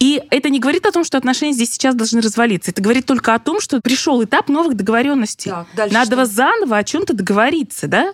И 0.00 0.20
это 0.30 0.50
не 0.50 0.58
говорит 0.58 0.86
о 0.86 0.92
том, 0.92 1.04
что 1.04 1.16
отношения 1.18 1.52
здесь 1.52 1.70
сейчас 1.72 1.94
должны 1.94 2.20
развалиться. 2.20 2.70
Это 2.72 2.82
говорит 2.82 3.06
только 3.06 3.34
о 3.34 3.38
том, 3.38 3.60
что 3.60 3.80
пришел 3.80 4.22
этап 4.22 4.48
новых 4.48 4.74
договоренностей. 4.74 5.50
Так, 5.76 5.90
Надо 5.92 6.16
что? 6.16 6.26
заново 6.26 6.76
о 6.78 6.84
чем-то 6.84 7.14
договориться, 7.14 7.86
да? 7.86 8.12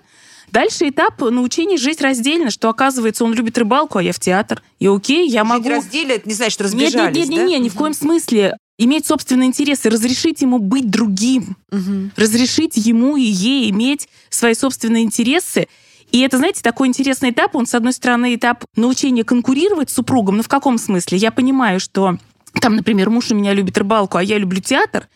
Дальше 0.53 0.89
этап 0.89 1.21
научения 1.21 1.77
жить 1.77 2.01
раздельно, 2.01 2.51
что 2.51 2.69
оказывается 2.69 3.25
он 3.25 3.33
любит 3.35 3.57
рыбалку, 3.57 3.99
а 3.99 4.03
я 4.03 4.13
в 4.13 4.19
театр. 4.19 4.63
И 4.81 4.87
окей, 4.89 5.29
я 5.29 5.41
Жить 5.43 5.49
могу... 5.49 5.69
разделе, 5.69 6.17
это 6.17 6.29
не 6.29 6.35
значит, 6.35 6.55
что 6.55 6.65
Нет, 6.65 6.73
разбежались, 6.73 7.17
нет, 7.17 7.29
нет, 7.29 7.29
да? 7.29 7.35
нет, 7.45 7.49
нет, 7.51 7.61
ни 7.63 7.69
в 7.69 7.75
коем 7.75 7.95
смысле. 7.95 8.57
Иметь 8.77 9.07
собственные 9.07 9.49
интересы, 9.49 9.91
разрешить 9.91 10.41
ему 10.43 10.59
быть 10.59 10.91
другим, 10.91 11.57
Мгм. 11.71 12.13
разрешить 12.17 12.77
ему 12.77 13.17
и 13.17 13.23
ей 13.23 13.71
иметь 13.71 14.09
свои 14.31 14.55
собственные 14.55 15.05
интересы. 15.05 15.69
И 16.13 16.21
это, 16.21 16.39
знаете, 16.39 16.63
такой 16.63 16.89
интересный 16.89 17.31
этап. 17.31 17.55
Он, 17.55 17.67
с 17.67 17.75
одной 17.75 17.93
стороны, 17.93 18.35
этап 18.35 18.65
научения 18.77 19.25
конкурировать 19.25 19.91
с 19.91 19.95
супругом. 19.95 20.37
Но 20.37 20.43
в 20.43 20.49
каком 20.49 20.79
смысле? 20.79 21.19
Я 21.19 21.31
понимаю, 21.31 21.81
что 21.81 22.19
там, 22.61 22.77
например, 22.77 23.11
муж 23.11 23.31
у 23.31 23.35
меня 23.35 23.53
любит 23.55 23.79
рыбалку, 23.79 24.19
а 24.19 24.23
я 24.23 24.39
люблю 24.39 24.61
театр. 24.61 25.09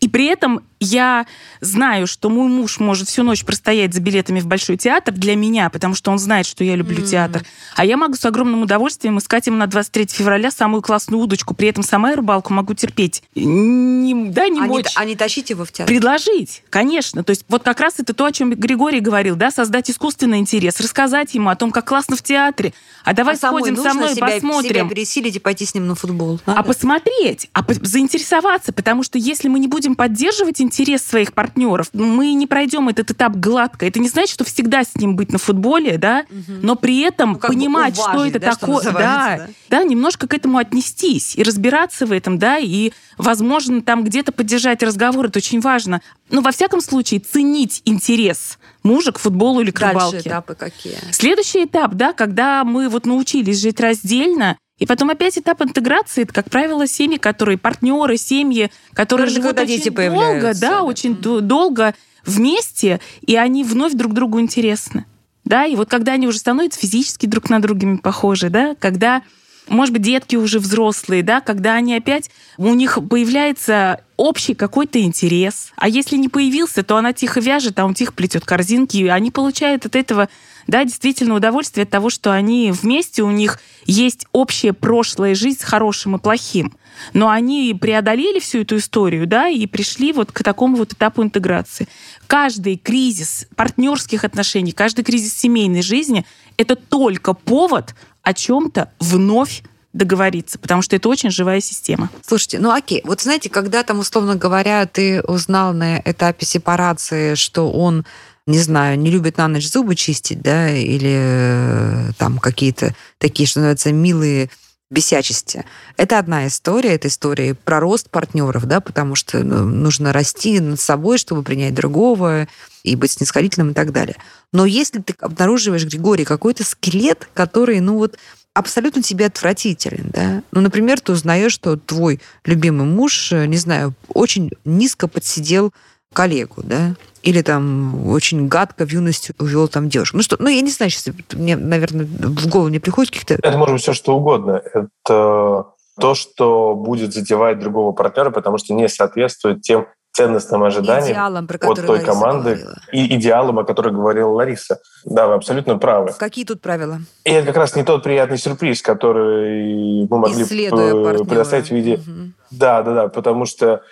И 0.00 0.08
при 0.08 0.26
этом 0.26 0.62
я 0.80 1.26
знаю, 1.60 2.06
что 2.06 2.30
мой 2.30 2.48
муж 2.48 2.78
может 2.78 3.08
всю 3.08 3.22
ночь 3.22 3.44
простоять 3.44 3.94
за 3.94 4.00
билетами 4.00 4.40
в 4.40 4.46
Большой 4.46 4.76
театр 4.76 5.12
для 5.12 5.34
меня, 5.34 5.70
потому 5.70 5.94
что 5.94 6.10
он 6.10 6.18
знает, 6.18 6.46
что 6.46 6.62
я 6.64 6.76
люблю 6.76 7.04
театр. 7.04 7.42
А 7.74 7.84
я 7.84 7.96
могу 7.96 8.14
с 8.14 8.24
огромным 8.24 8.62
удовольствием 8.62 9.18
искать 9.18 9.46
ему 9.46 9.56
на 9.56 9.66
23 9.66 10.06
февраля 10.06 10.50
самую 10.50 10.82
классную 10.82 11.22
удочку. 11.22 11.54
При 11.54 11.68
этом 11.68 11.82
сама 11.82 12.10
я 12.10 12.16
рыбалку 12.16 12.52
могу 12.52 12.74
терпеть. 12.74 13.22
Не, 13.34 14.30
да, 14.30 14.48
не 14.48 14.60
А 14.60 14.62
не, 14.62 14.68
мочь. 14.68 14.92
а 14.94 15.04
не 15.04 15.16
тащить 15.16 15.50
его 15.50 15.64
в 15.64 15.72
театр. 15.72 15.92
Предложить, 15.92 16.62
конечно. 16.70 17.24
То 17.24 17.30
есть 17.30 17.44
вот 17.48 17.62
как 17.62 17.80
раз 17.80 17.94
это 17.98 18.14
то, 18.14 18.26
о 18.26 18.32
чем 18.32 18.50
Григорий 18.50 19.00
говорил, 19.00 19.36
да, 19.36 19.50
создать 19.50 19.90
искусственный 19.90 20.38
интерес, 20.38 20.80
рассказать 20.80 21.34
ему 21.34 21.50
о 21.50 21.56
том, 21.56 21.72
как 21.72 21.88
классно 21.88 22.16
в 22.16 22.22
театре. 22.22 22.72
А 23.04 23.14
давай 23.14 23.34
а 23.34 23.38
сходим 23.38 23.76
со 23.76 23.94
мной 23.94 24.14
себя, 24.14 24.26
посмотрим. 24.26 24.70
себя 24.70 24.88
пересилить 24.88 25.36
и 25.36 25.38
пойти 25.38 25.64
с 25.64 25.74
ним 25.74 25.86
на 25.86 25.94
футбол. 25.94 26.40
А 26.46 26.54
Надо? 26.54 26.62
посмотреть, 26.62 27.48
а 27.52 27.64
заинтересоваться, 27.82 28.72
потому 28.72 29.02
что 29.02 29.18
если 29.18 29.48
мы 29.48 29.58
не 29.58 29.68
будем 29.68 29.87
поддерживать 29.94 30.60
интерес 30.60 31.02
своих 31.02 31.32
партнеров, 31.32 31.90
мы 31.92 32.32
не 32.34 32.46
пройдем 32.46 32.88
этот 32.88 33.10
этап 33.10 33.36
гладко. 33.36 33.86
Это 33.86 33.98
не 34.00 34.08
значит, 34.08 34.34
что 34.34 34.44
всегда 34.44 34.84
с 34.84 34.94
ним 34.96 35.16
быть 35.16 35.32
на 35.32 35.38
футболе, 35.38 35.98
да, 35.98 36.24
но 36.62 36.76
при 36.76 37.00
этом 37.00 37.32
Ну, 37.32 37.38
бы 37.38 37.48
понимать, 37.48 37.94
что 37.96 38.10
уважить, 38.10 38.34
это 38.36 38.46
да, 38.46 38.52
что 38.52 38.60
такое, 38.60 38.84
да, 38.84 38.90
называется, 38.90 39.48
да, 39.70 39.82
немножко 39.84 40.28
к 40.28 40.34
этому 40.34 40.58
отнестись 40.58 41.36
и 41.36 41.42
разбираться 41.42 42.06
в 42.06 42.12
этом, 42.12 42.38
да, 42.38 42.58
и, 42.58 42.92
возможно, 43.16 43.82
там 43.82 44.04
где-то 44.04 44.32
поддержать 44.32 44.82
разговор, 44.82 45.26
это 45.26 45.38
очень 45.38 45.60
важно. 45.60 46.00
Но 46.30 46.40
во 46.40 46.52
всяком 46.52 46.80
случае 46.80 47.20
ценить 47.20 47.82
интерес 47.84 48.58
мужа 48.82 49.12
к 49.12 49.18
футболу 49.18 49.60
или 49.60 49.70
к 49.70 49.78
Дальше 49.80 49.94
рыбалке. 49.94 50.28
этапы 50.28 50.54
какие? 50.54 50.96
Следующий 51.12 51.64
этап, 51.64 51.94
да, 51.94 52.12
когда 52.12 52.64
мы 52.64 52.88
вот 52.88 53.06
научились 53.06 53.60
жить 53.60 53.80
раздельно, 53.80 54.56
И 54.78 54.86
потом 54.86 55.10
опять 55.10 55.36
этап 55.38 55.60
интеграции, 55.62 56.22
это, 56.22 56.32
как 56.32 56.50
правило, 56.50 56.86
семьи, 56.86 57.18
которые 57.18 57.58
партнеры, 57.58 58.16
семьи, 58.16 58.70
которые 58.94 59.26
Даже 59.26 59.42
живут 59.42 59.58
очень 59.58 59.66
дети 59.66 59.88
долго, 59.88 60.52
да, 60.54 60.70
да. 60.70 60.82
очень 60.82 61.16
д- 61.16 61.40
долго 61.40 61.94
вместе, 62.24 63.00
и 63.22 63.36
они 63.36 63.64
вновь 63.64 63.94
друг 63.94 64.12
другу 64.12 64.40
интересны. 64.40 65.04
Да, 65.44 65.64
и 65.64 65.76
вот 65.76 65.88
когда 65.88 66.12
они 66.12 66.28
уже 66.28 66.38
становятся 66.38 66.78
физически 66.78 67.26
друг 67.26 67.48
на 67.48 67.60
друга 67.60 67.96
похожи, 67.96 68.50
да, 68.50 68.76
когда, 68.78 69.22
может 69.66 69.94
быть, 69.94 70.02
детки 70.02 70.36
уже 70.36 70.58
взрослые, 70.58 71.22
да, 71.22 71.40
когда 71.40 71.74
они 71.74 71.96
опять, 71.96 72.30
у 72.58 72.74
них 72.74 72.98
появляется 73.08 74.00
общий 74.18 74.54
какой-то 74.54 75.00
интерес. 75.00 75.72
А 75.76 75.88
если 75.88 76.16
не 76.16 76.28
появился, 76.28 76.82
то 76.82 76.96
она 76.98 77.14
тихо 77.14 77.40
вяжет, 77.40 77.78
а 77.78 77.86
он 77.86 77.94
тихо 77.94 78.12
плетет 78.12 78.44
корзинки, 78.44 78.98
и 78.98 79.08
они 79.08 79.30
получают 79.30 79.86
от 79.86 79.96
этого, 79.96 80.28
да, 80.68 80.84
действительно 80.84 81.34
удовольствие 81.34 81.82
от 81.82 81.90
того, 81.90 82.10
что 82.10 82.30
они 82.30 82.70
вместе, 82.70 83.22
у 83.22 83.30
них 83.30 83.58
есть 83.86 84.26
общая 84.32 84.74
прошлая 84.74 85.34
жизнь 85.34 85.58
с 85.60 85.64
хорошим 85.64 86.16
и 86.16 86.18
плохим. 86.18 86.76
Но 87.14 87.30
они 87.30 87.76
преодолели 87.80 88.38
всю 88.38 88.60
эту 88.60 88.76
историю, 88.76 89.26
да, 89.26 89.48
и 89.48 89.66
пришли 89.66 90.12
вот 90.12 90.30
к 90.30 90.42
такому 90.42 90.76
вот 90.76 90.92
этапу 90.92 91.22
интеграции. 91.22 91.88
Каждый 92.26 92.76
кризис 92.76 93.46
партнерских 93.56 94.24
отношений, 94.24 94.72
каждый 94.72 95.04
кризис 95.04 95.34
семейной 95.34 95.82
жизни— 95.82 96.26
это 96.58 96.76
только 96.76 97.32
повод 97.32 97.94
о 98.22 98.34
чем-то 98.34 98.92
вновь 99.00 99.62
договориться, 99.94 100.58
потому 100.58 100.82
что 100.82 100.96
это 100.96 101.08
очень 101.08 101.30
живая 101.30 101.60
система. 101.60 102.10
Слушайте, 102.26 102.58
ну 102.58 102.70
окей, 102.70 103.00
вот 103.04 103.22
знаете, 103.22 103.48
когда 103.48 103.82
там, 103.82 104.00
условно 104.00 104.36
говоря, 104.36 104.84
ты 104.86 105.22
узнал 105.22 105.72
на 105.72 105.98
этапе 106.04 106.44
сепарации, 106.44 107.34
что 107.34 107.70
он 107.72 108.04
не 108.48 108.58
знаю, 108.58 108.98
не 108.98 109.10
любит 109.10 109.36
на 109.36 109.46
ночь 109.46 109.70
зубы 109.70 109.94
чистить, 109.94 110.40
да, 110.40 110.70
или 110.70 111.14
э, 111.14 112.12
там 112.16 112.38
какие-то 112.38 112.94
такие, 113.18 113.46
что 113.46 113.60
называется, 113.60 113.92
милые 113.92 114.48
бесячести. 114.90 115.66
Это 115.98 116.18
одна 116.18 116.46
история, 116.46 116.94
это 116.94 117.08
история 117.08 117.54
про 117.54 117.78
рост 117.78 118.08
партнеров, 118.08 118.64
да, 118.64 118.80
потому 118.80 119.16
что 119.16 119.40
ну, 119.40 119.66
нужно 119.66 120.14
расти 120.14 120.60
над 120.60 120.80
собой, 120.80 121.18
чтобы 121.18 121.42
принять 121.42 121.74
другого 121.74 122.48
и 122.84 122.96
быть 122.96 123.10
снисходительным 123.10 123.72
и 123.72 123.74
так 123.74 123.92
далее. 123.92 124.16
Но 124.50 124.64
если 124.64 125.00
ты 125.00 125.14
обнаруживаешь, 125.20 125.84
Григорий, 125.84 126.24
какой-то 126.24 126.64
скелет, 126.64 127.28
который, 127.34 127.80
ну 127.80 127.98
вот, 127.98 128.16
абсолютно 128.54 129.02
тебе 129.02 129.26
отвратителен, 129.26 130.08
да. 130.10 130.42
Ну, 130.52 130.62
например, 130.62 131.00
ты 131.00 131.12
узнаешь, 131.12 131.52
что 131.52 131.76
твой 131.76 132.18
любимый 132.46 132.86
муж, 132.86 133.30
э, 133.30 133.44
не 133.44 133.58
знаю, 133.58 133.92
очень 134.08 134.52
низко 134.64 135.06
подсидел 135.06 135.74
коллегу, 136.14 136.62
да, 136.62 136.94
или 137.22 137.42
там 137.42 138.08
очень 138.08 138.48
гадко 138.48 138.86
в 138.86 138.92
юности 138.92 139.34
увел 139.38 139.68
там 139.68 139.88
девушку. 139.88 140.16
Ну 140.16 140.22
что, 140.22 140.36
ну 140.38 140.48
я 140.48 140.60
не 140.60 140.70
знаю, 140.70 140.90
сейчас 140.90 141.14
мне, 141.32 141.56
наверное, 141.56 142.06
в 142.06 142.48
голову 142.48 142.68
не 142.68 142.78
приходит 142.78 143.12
каких-то... 143.12 143.34
Это 143.34 143.58
может 143.58 143.74
быть 143.74 143.82
все 143.82 143.92
что 143.92 144.16
угодно. 144.16 144.62
Это 144.72 145.66
то, 146.00 146.14
что 146.14 146.74
будет 146.74 147.12
задевать 147.12 147.58
другого 147.58 147.92
партнера, 147.92 148.30
потому 148.30 148.58
что 148.58 148.72
не 148.72 148.88
соответствует 148.88 149.62
тем 149.62 149.86
ценностным 150.12 150.64
ожиданиям 150.64 151.12
Идеалом, 151.12 151.46
про 151.46 151.56
от 151.68 151.76
той 151.76 151.86
Лариса 151.86 152.06
команды 152.06 152.54
говорила. 152.54 152.80
и 152.92 153.14
идеалам, 153.14 153.58
о 153.58 153.64
которых 153.64 153.94
говорила 153.94 154.30
Лариса. 154.30 154.80
Да, 155.04 155.28
вы 155.28 155.34
абсолютно 155.34 155.78
правы. 155.78 156.12
Какие 156.18 156.44
тут 156.44 156.60
правила? 156.60 157.00
И 157.24 157.30
это 157.30 157.48
как 157.48 157.56
раз 157.56 157.76
не 157.76 157.84
тот 157.84 158.02
приятный 158.02 158.38
сюрприз, 158.38 158.82
который 158.82 160.08
мы 160.08 160.18
могли 160.18 160.44
партнера. 160.44 161.24
предоставить 161.24 161.68
в 161.68 161.70
виде... 161.72 161.98
Мгм. 161.98 162.34
Да, 162.50 162.82
да, 162.82 162.94
да, 162.94 163.08
потому 163.08 163.44
что 163.44 163.82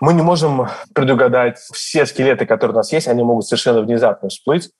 мы 0.00 0.14
не 0.14 0.22
можем 0.22 0.68
предугадать 0.94 1.58
все 1.58 2.06
скелеты, 2.06 2.46
которые 2.46 2.74
у 2.74 2.76
нас 2.78 2.92
есть, 2.92 3.08
они 3.08 3.22
могут 3.22 3.46
совершенно 3.46 3.80
внезапно 3.80 4.28
всплыть. 4.28 4.70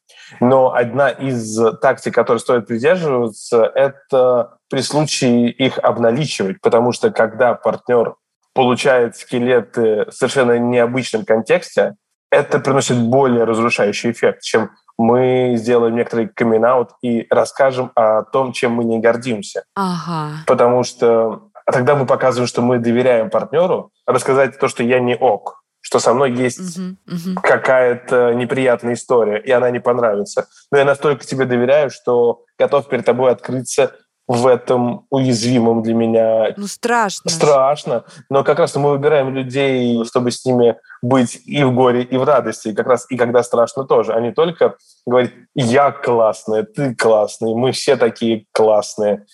Но 0.41 0.75
одна 0.75 1.11
из 1.11 1.59
тактик, 1.81 2.15
которой 2.15 2.39
стоит 2.39 2.67
придерживаться, 2.67 3.71
это 3.75 4.59
при 4.69 4.81
случае 4.81 5.51
их 5.51 5.79
обналичивать, 5.79 6.61
потому 6.61 6.93
что 6.93 7.11
когда 7.11 7.55
партнер 7.55 8.15
получает 8.55 9.17
скелеты 9.17 10.07
в 10.07 10.13
совершенно 10.13 10.59
необычном 10.59 11.25
контексте, 11.25 11.95
это 12.31 12.59
приносит 12.59 12.99
более 12.99 13.45
разрушающий 13.45 14.11
эффект, 14.11 14.43
чем 14.43 14.71
мы 14.99 15.55
сделаем 15.57 15.95
некоторый 15.95 16.29
камин 16.29 16.65
и 17.03 17.27
расскажем 17.31 17.93
о 17.95 18.23
том, 18.23 18.53
чем 18.53 18.73
мы 18.73 18.85
не 18.85 18.99
гордимся 18.99 19.65
Ага. 19.75 20.39
потому 20.47 20.83
что 20.85 21.51
а 21.67 21.73
тогда 21.73 21.97
мы 21.97 22.07
показываем, 22.07 22.47
что 22.47 22.63
мы 22.63 22.79
доверяем 22.79 23.29
партнеру, 23.29 23.91
рассказать 24.07 24.59
то, 24.59 24.69
что 24.69 24.83
я 24.83 25.01
не 25.01 25.17
ок, 25.17 25.63
что 25.81 25.99
со 25.99 26.15
мной 26.15 26.33
есть 26.33 26.79
Мгм, 26.79 26.99
мгм. 27.07 27.35
какая-то 27.43 28.33
неприятная 28.35 28.95
история, 28.95 29.39
и 29.39 29.51
она 29.51 29.71
не 29.71 29.81
понравится. 29.81 30.47
Но 30.71 30.79
я 30.79 30.85
настолько 30.85 31.27
тебе 31.27 31.45
доверяю, 31.45 31.91
что 31.91 32.45
готов 32.59 32.89
перед 32.89 33.05
тобой 33.05 33.33
открыться 33.33 33.93
в 34.29 34.49
этом 34.49 35.07
уязвимом 35.11 35.83
для 35.83 35.95
меня 35.95 36.53
Ну, 36.57 36.67
страшно. 36.67 37.31
страшно, 37.31 38.05
но 38.29 38.43
как 38.43 38.59
раз 38.59 38.75
мы 38.75 38.91
выбираем 38.91 39.33
людей, 39.33 40.05
чтобы 40.05 40.33
с 40.33 40.45
ними 40.45 40.77
быть 41.01 41.41
и 41.47 41.63
в 41.63 41.73
горе, 41.73 42.03
и 42.03 42.17
в 42.17 42.25
радости, 42.25 42.69
и 42.69 42.75
как 42.75 42.89
раз 42.89 43.07
и 43.09 43.17
когда 43.17 43.45
страшно 43.45 43.85
тоже, 43.85 44.13
а 44.15 44.21
не 44.21 44.33
только 44.33 44.75
говорить 45.07 45.33
«я 45.55 45.93
классная», 45.93 46.65
«ты 46.65 46.97
классный», 46.97 47.55
«мы 47.55 47.71
все 47.71 47.95
такие 47.97 48.47
классные». 48.53 49.27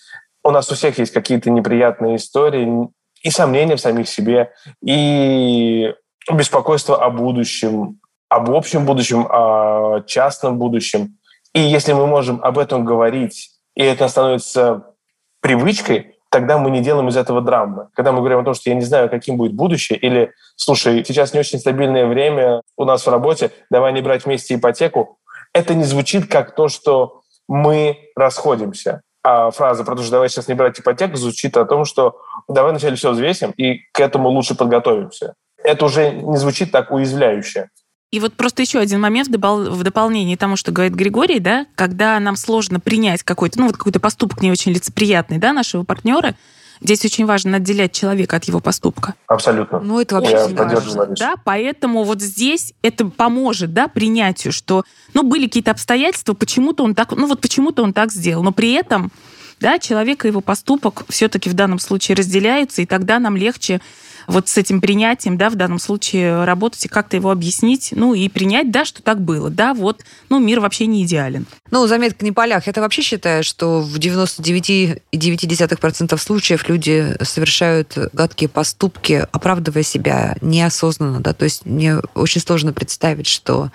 У 0.43 0.51
нас 0.51 0.69
у 0.71 0.75
всех 0.75 0.97
есть 0.99 1.13
какие-то 1.13 1.49
неприятные 1.49 2.17
истории 2.17 2.89
и 3.21 3.29
сомнения 3.29 3.75
в 3.77 3.81
самих 3.81 4.09
себе, 4.09 4.51
и 4.85 5.93
беспокойство 6.31 7.03
о 7.03 7.09
будущем, 7.09 7.99
об 8.29 8.51
общем 8.51 8.85
будущем, 8.85 9.25
о 9.29 10.01
частном 10.05 10.57
будущем. 10.57 11.17
И 11.53 11.61
если 11.61 11.93
мы 11.93 12.07
можем 12.07 12.43
об 12.43 12.57
этом 12.57 12.83
говорить, 12.83 13.51
и 13.75 13.83
это 13.83 14.07
становится 14.07 14.95
привычкой, 15.39 16.17
тогда 16.29 16.57
мы 16.57 16.71
не 16.71 16.81
делаем 16.81 17.07
из 17.09 17.15
этого 17.15 17.41
драмы. 17.41 17.89
Когда 17.93 18.11
мы 18.11 18.19
говорим 18.19 18.39
о 18.39 18.43
том, 18.43 18.53
что 18.53 18.69
я 18.69 18.75
не 18.75 18.81
знаю, 18.81 19.09
каким 19.09 19.37
будет 19.37 19.53
будущее, 19.53 19.99
или, 19.99 20.33
слушай, 20.55 21.05
сейчас 21.05 21.33
не 21.33 21.39
очень 21.39 21.59
стабильное 21.59 22.07
время 22.07 22.63
у 22.75 22.85
нас 22.85 23.05
в 23.05 23.09
работе, 23.09 23.51
давай 23.69 23.93
не 23.93 24.01
брать 24.01 24.25
вместе 24.25 24.55
ипотеку, 24.55 25.19
это 25.53 25.75
не 25.75 25.83
звучит 25.83 26.27
как 26.27 26.55
то, 26.55 26.67
что 26.67 27.21
мы 27.47 28.09
расходимся. 28.15 29.03
А 29.23 29.51
фраза 29.51 29.85
про 29.85 29.95
то, 29.95 30.01
что 30.01 30.11
давай 30.11 30.29
сейчас 30.29 30.49
не 30.49 30.53
брать 30.53 30.79
ипотеку, 30.79 31.15
звучит 31.15 31.55
о 31.55 31.65
том, 31.65 31.85
что 31.85 32.19
давай 32.49 32.71
вначале 32.71 32.97
все 32.97 33.11
взвесим 33.11 33.51
и 33.51 33.79
к 33.93 33.99
этому 34.01 34.29
лучше 34.29 34.53
подготовимся. 34.53 35.35
Это 35.63 35.85
уже 35.85 36.11
не 36.11 36.37
звучит 36.37 36.71
так 36.71 36.91
уязвляюще. 36.91 37.69
И 38.11 38.19
вот 38.19 38.33
просто 38.33 38.61
еще 38.61 38.79
один 38.79 38.99
момент 39.01 39.29
в, 39.29 39.83
дополнение 39.83 40.37
тому, 40.37 40.55
что 40.55 40.71
говорит 40.71 40.93
Григорий, 40.93 41.39
да, 41.39 41.65
когда 41.73 42.19
нам 42.19 42.35
сложно 42.35 42.79
принять 42.79 43.23
какой-то, 43.23 43.59
ну 43.59 43.67
вот 43.67 43.77
какой-то 43.77 43.99
поступок 43.99 44.41
не 44.41 44.51
очень 44.51 44.71
лицеприятный, 44.71 45.39
да, 45.39 45.51
нашего 45.51 45.83
партнера, 45.83 46.35
здесь 46.81 47.05
очень 47.05 47.25
важно 47.25 47.57
отделять 47.57 47.91
человека 47.91 48.37
от 48.37 48.45
его 48.45 48.59
поступка. 48.59 49.15
Абсолютно. 49.27 49.79
Ну, 49.79 49.99
это 49.99 50.15
вообще 50.15 50.31
Я 50.31 50.47
важно. 50.47 51.07
Да, 51.17 51.35
поэтому 51.43 52.03
вот 52.03 52.21
здесь 52.21 52.73
это 52.81 53.05
поможет, 53.05 53.73
да, 53.73 53.87
принятию, 53.87 54.51
что, 54.53 54.83
ну, 55.13 55.23
были 55.23 55.45
какие-то 55.45 55.71
обстоятельства, 55.71 56.33
почему-то 56.33 56.83
он 56.83 56.95
так, 56.95 57.11
ну, 57.11 57.27
вот 57.27 57.41
почему-то 57.41 57.83
он 57.83 57.93
так 57.93 58.11
сделал, 58.11 58.43
но 58.43 58.51
при 58.51 58.73
этом, 58.73 59.11
да, 59.59 59.79
человек 59.79 60.25
и 60.25 60.27
его 60.27 60.41
поступок 60.41 61.03
все-таки 61.09 61.49
в 61.49 61.53
данном 61.53 61.79
случае 61.79 62.15
разделяются, 62.15 62.81
и 62.81 62.85
тогда 62.85 63.19
нам 63.19 63.35
легче 63.35 63.81
вот 64.27 64.49
с 64.49 64.57
этим 64.57 64.81
принятием, 64.81 65.37
да, 65.37 65.49
в 65.49 65.55
данном 65.55 65.79
случае 65.79 66.43
работать 66.45 66.85
и 66.85 66.87
как-то 66.87 67.17
его 67.17 67.31
объяснить, 67.31 67.93
ну, 67.95 68.13
и 68.13 68.29
принять, 68.29 68.69
да, 68.71 68.85
что 68.85 69.01
так 69.01 69.19
было, 69.21 69.49
да, 69.49 69.73
вот, 69.73 70.03
ну, 70.29 70.37
мир 70.39 70.59
вообще 70.59 70.85
не 70.85 71.03
идеален. 71.03 71.47
Ну, 71.71 71.87
заметка 71.87 72.23
не 72.25 72.31
полях. 72.31 72.67
Я-то 72.67 72.81
вообще 72.81 73.01
считаю, 73.01 73.43
что 73.43 73.81
в 73.81 73.97
99,9% 73.97 76.17
случаев 76.17 76.69
люди 76.69 77.15
совершают 77.21 77.97
гадкие 78.13 78.49
поступки, 78.49 79.27
оправдывая 79.31 79.83
себя 79.83 80.35
неосознанно, 80.41 81.19
да, 81.19 81.33
то 81.33 81.45
есть 81.45 81.65
мне 81.65 81.97
очень 82.13 82.41
сложно 82.41 82.73
представить, 82.73 83.27
что 83.27 83.71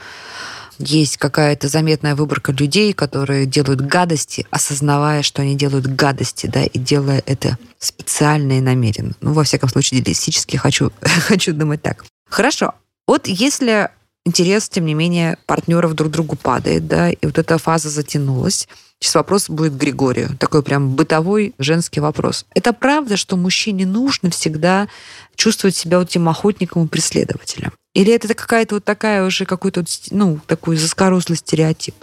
есть 0.78 1.16
какая-то 1.16 1.68
заметная 1.68 2.14
выборка 2.14 2.52
людей, 2.52 2.92
которые 2.92 3.46
делают 3.46 3.80
гадости, 3.80 4.46
осознавая, 4.50 5.22
что 5.22 5.42
они 5.42 5.54
делают 5.54 5.86
гадости, 5.86 6.46
да, 6.46 6.64
и 6.64 6.78
делая 6.78 7.22
это 7.26 7.58
специально 7.78 8.58
и 8.58 8.60
намеренно. 8.60 9.14
Ну, 9.20 9.32
во 9.32 9.44
всяком 9.44 9.68
случае, 9.68 10.00
идеалистически 10.00 10.56
хочу, 10.56 10.92
хочу 11.02 11.52
думать 11.52 11.82
так. 11.82 12.04
Хорошо. 12.28 12.74
Вот 13.06 13.26
если 13.26 13.90
интерес, 14.24 14.68
тем 14.68 14.84
не 14.84 14.94
менее, 14.94 15.38
партнеров 15.46 15.94
друг 15.94 16.10
к 16.10 16.12
другу 16.12 16.36
падает, 16.36 16.86
да, 16.86 17.10
и 17.10 17.18
вот 17.22 17.38
эта 17.38 17.58
фаза 17.58 17.88
затянулась, 17.88 18.68
Сейчас 19.00 19.14
вопрос 19.14 19.48
будет 19.48 19.74
к 19.74 19.76
Григорию. 19.76 20.36
Такой 20.38 20.62
прям 20.62 20.96
бытовой 20.96 21.54
женский 21.58 22.00
вопрос. 22.00 22.46
Это 22.54 22.72
правда, 22.72 23.16
что 23.16 23.36
мужчине 23.36 23.86
нужно 23.86 24.30
всегда 24.30 24.88
чувствовать 25.36 25.76
себя 25.76 26.00
вот 26.00 26.08
тем 26.08 26.28
охотником 26.28 26.84
и 26.84 26.88
преследователем? 26.88 27.72
Или 27.94 28.12
это 28.12 28.32
какая-то 28.34 28.76
вот 28.76 28.84
такая 28.84 29.24
уже 29.24 29.44
какой-то, 29.44 29.84
ну, 30.10 30.40
такой 30.46 30.76
заскорузлый 30.76 31.36
стереотип? 31.36 31.94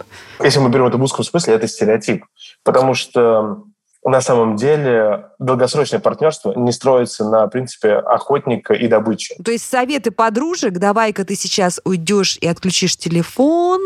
Если 0.42 0.58
мы 0.58 0.70
берем 0.70 0.86
это 0.86 0.96
в 0.96 1.02
узком 1.02 1.24
смысле, 1.24 1.54
это 1.54 1.68
стереотип. 1.68 2.24
Потому 2.64 2.94
что 2.94 3.62
на 4.06 4.20
самом 4.20 4.56
деле 4.56 5.26
долгосрочное 5.38 6.00
партнерство 6.00 6.54
не 6.54 6.70
строится 6.70 7.24
на 7.24 7.46
принципе 7.48 7.94
охотника 7.94 8.72
и 8.72 8.86
добычи. 8.86 9.34
То 9.44 9.50
есть 9.50 9.68
советы 9.68 10.12
подружек, 10.12 10.74
давай-ка 10.74 11.24
ты 11.24 11.34
сейчас 11.34 11.80
уйдешь 11.84 12.38
и 12.40 12.46
отключишь 12.46 12.96
телефон, 12.96 13.80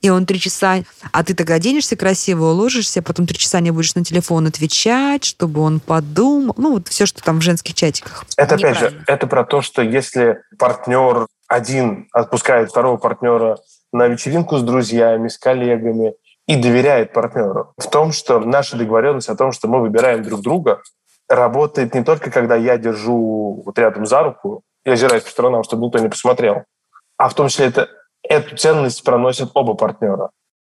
и 0.00 0.10
он 0.10 0.26
три 0.26 0.38
часа, 0.38 0.82
а 1.12 1.24
ты 1.24 1.34
тогда 1.34 1.54
оденешься 1.54 1.96
красиво, 1.96 2.46
уложишься, 2.46 3.02
потом 3.02 3.26
три 3.26 3.38
часа 3.38 3.60
не 3.60 3.70
будешь 3.70 3.94
на 3.94 4.04
телефон 4.04 4.46
отвечать, 4.46 5.24
чтобы 5.24 5.60
он 5.60 5.80
подумал. 5.80 6.54
Ну, 6.56 6.72
вот 6.74 6.88
все, 6.88 7.06
что 7.06 7.22
там 7.22 7.40
в 7.40 7.42
женских 7.42 7.74
чатиках. 7.74 8.24
Это, 8.36 8.54
опять 8.56 8.78
же, 8.78 9.02
это 9.06 9.26
про 9.26 9.44
то, 9.44 9.62
что 9.62 9.82
если 9.82 10.42
партнер 10.58 11.26
один 11.48 12.08
отпускает 12.12 12.70
второго 12.70 12.96
партнера 12.96 13.58
на 13.92 14.08
вечеринку 14.08 14.58
с 14.58 14.62
друзьями, 14.62 15.28
с 15.28 15.38
коллегами 15.38 16.14
и 16.46 16.56
доверяет 16.56 17.12
партнеру 17.12 17.72
в 17.76 17.88
том, 17.88 18.12
что 18.12 18.40
наша 18.40 18.76
договоренность 18.76 19.28
о 19.28 19.36
том, 19.36 19.52
что 19.52 19.68
мы 19.68 19.80
выбираем 19.80 20.22
друг 20.22 20.42
друга, 20.42 20.82
работает 21.28 21.94
не 21.94 22.04
только 22.04 22.30
когда 22.30 22.56
я 22.56 22.78
держу 22.78 23.62
вот 23.64 23.78
рядом 23.78 24.06
за 24.06 24.22
руку 24.22 24.62
и 24.84 24.90
озираюсь 24.90 25.24
по 25.24 25.30
сторонам, 25.30 25.64
чтобы 25.64 25.86
никто 25.86 25.98
не 25.98 26.08
посмотрел, 26.08 26.64
а 27.16 27.28
в 27.28 27.34
том 27.34 27.48
числе 27.48 27.66
это, 27.66 27.88
эту 28.28 28.56
ценность 28.56 29.02
проносят 29.04 29.50
оба 29.54 29.74
партнера. 29.74 30.30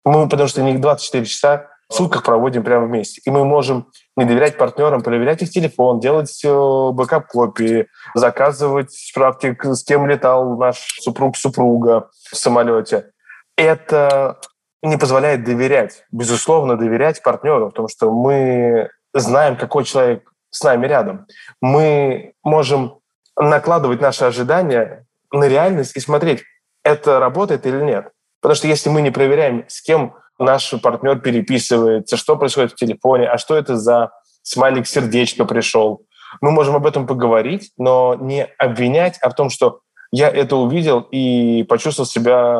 Мы, 0.05 0.29
потому 0.29 0.47
что 0.47 0.61
не 0.61 0.77
24 0.77 1.25
часа 1.25 1.67
в 1.89 1.93
сутках 1.93 2.23
проводим 2.23 2.63
прямо 2.63 2.85
вместе. 2.85 3.21
И 3.25 3.29
мы 3.29 3.45
можем 3.45 3.87
не 4.15 4.25
доверять 4.25 4.57
партнерам, 4.57 5.01
проверять 5.01 5.41
их 5.41 5.49
телефон, 5.49 5.99
делать 5.99 6.41
бэкап-копии, 6.43 7.87
заказывать 8.13 8.91
справки, 8.91 9.57
с 9.63 9.83
кем 9.83 10.07
летал 10.07 10.57
наш 10.57 10.77
супруг-супруга 11.01 12.09
в 12.31 12.35
самолете. 12.35 13.11
Это 13.55 14.39
не 14.83 14.97
позволяет 14.97 15.43
доверять, 15.43 16.03
безусловно, 16.11 16.77
доверять 16.77 17.23
партнеру, 17.23 17.69
потому 17.69 17.87
что 17.87 18.11
мы 18.11 18.89
знаем, 19.13 19.55
какой 19.55 19.85
человек 19.85 20.31
с 20.49 20.63
нами 20.63 20.87
рядом. 20.87 21.25
Мы 21.61 22.33
можем 22.43 22.99
накладывать 23.37 24.01
наши 24.01 24.25
ожидания 24.25 25.05
на 25.31 25.47
реальность 25.47 25.95
и 25.95 25.99
смотреть, 25.99 26.43
это 26.87 27.19
работает 27.19 27.65
или 27.65 27.81
нет. 27.83 28.09
Потому 28.41 28.55
что 28.55 28.67
если 28.67 28.89
мы 28.89 29.01
не 29.01 29.11
проверяем, 29.11 29.65
с 29.67 29.81
кем 29.81 30.15
наш 30.39 30.73
партнер 30.81 31.19
переписывается, 31.19 32.17
что 32.17 32.37
происходит 32.37 32.71
в 32.71 32.75
телефоне, 32.75 33.27
а 33.27 33.37
что 33.37 33.57
это 33.57 33.75
за 33.75 34.11
смайлик 34.43 34.87
сердечко 34.87 35.45
пришел, 35.45 36.03
мы 36.41 36.51
можем 36.51 36.75
об 36.75 36.85
этом 36.85 37.07
поговорить, 37.07 37.71
но 37.77 38.15
не 38.15 38.45
обвинять, 38.57 39.17
а 39.21 39.29
в 39.29 39.35
том, 39.35 39.49
что 39.49 39.79
я 40.11 40.29
это 40.29 40.55
увидел 40.55 41.01
и 41.11 41.63
почувствовал 41.63 42.07
себя 42.07 42.59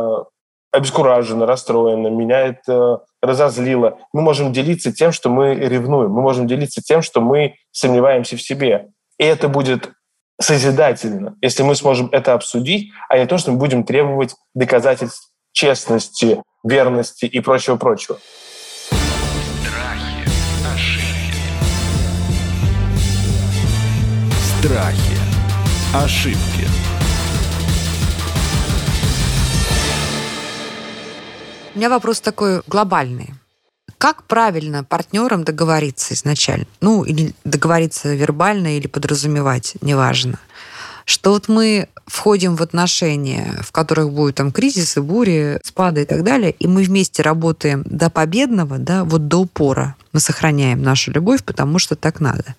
обескураженно, 0.71 1.45
расстроенно, 1.45 2.07
меня 2.07 2.39
это 2.41 3.01
разозлило. 3.21 3.97
Мы 4.13 4.21
можем 4.21 4.51
делиться 4.51 4.91
тем, 4.91 5.11
что 5.11 5.29
мы 5.29 5.55
ревнуем, 5.55 6.11
мы 6.11 6.21
можем 6.21 6.47
делиться 6.47 6.81
тем, 6.81 7.01
что 7.01 7.21
мы 7.21 7.55
сомневаемся 7.71 8.35
в 8.35 8.41
себе. 8.41 8.89
И 9.17 9.23
это 9.23 9.47
будет 9.47 9.91
созидательно, 10.39 11.35
если 11.41 11.63
мы 11.63 11.75
сможем 11.75 12.09
это 12.11 12.33
обсудить, 12.33 12.91
а 13.09 13.17
не 13.17 13.25
то, 13.25 13.37
что 13.37 13.51
мы 13.51 13.57
будем 13.57 13.83
требовать 13.83 14.35
доказательств 14.53 15.31
честности, 15.51 16.41
верности 16.63 17.25
и 17.25 17.39
прочего-прочего. 17.39 18.19
Страхи, 19.69 20.29
ошибки. 20.73 21.43
Страхи, 24.59 25.17
ошибки. 25.95 26.67
У 31.73 31.79
меня 31.79 31.89
вопрос 31.89 32.21
такой 32.21 32.61
глобальный. 32.67 33.36
Как 33.97 34.23
правильно 34.23 34.83
партнерам 34.83 35.43
договориться 35.43 36.13
изначально? 36.13 36.67
Ну, 36.81 37.03
или 37.03 37.33
договориться 37.43 38.13
вербально, 38.13 38.77
или 38.77 38.87
подразумевать, 38.87 39.73
неважно. 39.81 40.39
Что 41.05 41.31
вот 41.31 41.47
мы 41.47 41.87
входим 42.05 42.55
в 42.55 42.61
отношения, 42.61 43.59
в 43.61 43.71
которых 43.71 44.11
будут 44.11 44.35
там 44.35 44.51
кризисы, 44.51 45.01
бури, 45.01 45.59
спады 45.63 46.01
и 46.01 46.05
так 46.05 46.23
далее, 46.23 46.51
и 46.51 46.67
мы 46.67 46.83
вместе 46.83 47.23
работаем 47.23 47.83
до 47.85 48.09
победного, 48.09 48.77
да, 48.77 49.03
вот 49.03 49.27
до 49.27 49.37
упора. 49.37 49.95
Мы 50.13 50.19
сохраняем 50.19 50.83
нашу 50.83 51.11
любовь, 51.11 51.43
потому 51.43 51.79
что 51.79 51.95
так 51.95 52.19
надо. 52.19 52.55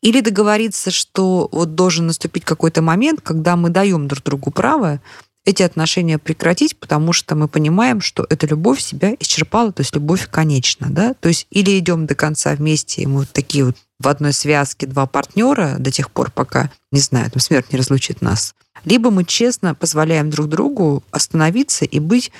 Или 0.00 0.20
договориться, 0.20 0.90
что 0.92 1.48
вот 1.50 1.74
должен 1.74 2.06
наступить 2.06 2.44
какой-то 2.44 2.80
момент, 2.80 3.20
когда 3.20 3.56
мы 3.56 3.70
даем 3.70 4.06
друг 4.06 4.22
другу 4.22 4.52
право 4.52 5.00
эти 5.48 5.62
отношения 5.62 6.18
прекратить, 6.18 6.76
потому 6.76 7.14
что 7.14 7.34
мы 7.34 7.48
понимаем, 7.48 8.02
что 8.02 8.26
эта 8.28 8.46
любовь 8.46 8.82
себя 8.82 9.14
исчерпала, 9.18 9.72
то 9.72 9.80
есть 9.80 9.94
любовь 9.94 10.28
конечна, 10.30 10.88
да, 10.90 11.14
то 11.14 11.30
есть 11.30 11.46
или 11.50 11.78
идем 11.78 12.04
до 12.04 12.14
конца 12.14 12.54
вместе, 12.54 13.00
и 13.00 13.06
мы 13.06 13.20
вот 13.20 13.30
такие 13.32 13.64
вот 13.64 13.76
в 13.98 14.08
одной 14.08 14.34
связке 14.34 14.86
два 14.86 15.06
партнера 15.06 15.76
до 15.78 15.90
тех 15.90 16.10
пор, 16.10 16.30
пока, 16.30 16.70
не 16.92 17.00
знаю, 17.00 17.30
там 17.30 17.40
смерть 17.40 17.72
не 17.72 17.78
разлучит 17.78 18.20
нас, 18.20 18.54
либо 18.84 19.10
мы 19.10 19.24
честно 19.24 19.74
позволяем 19.74 20.28
друг 20.28 20.48
другу 20.48 21.02
остановиться 21.12 21.86
и 21.86 21.98
быть 21.98 22.30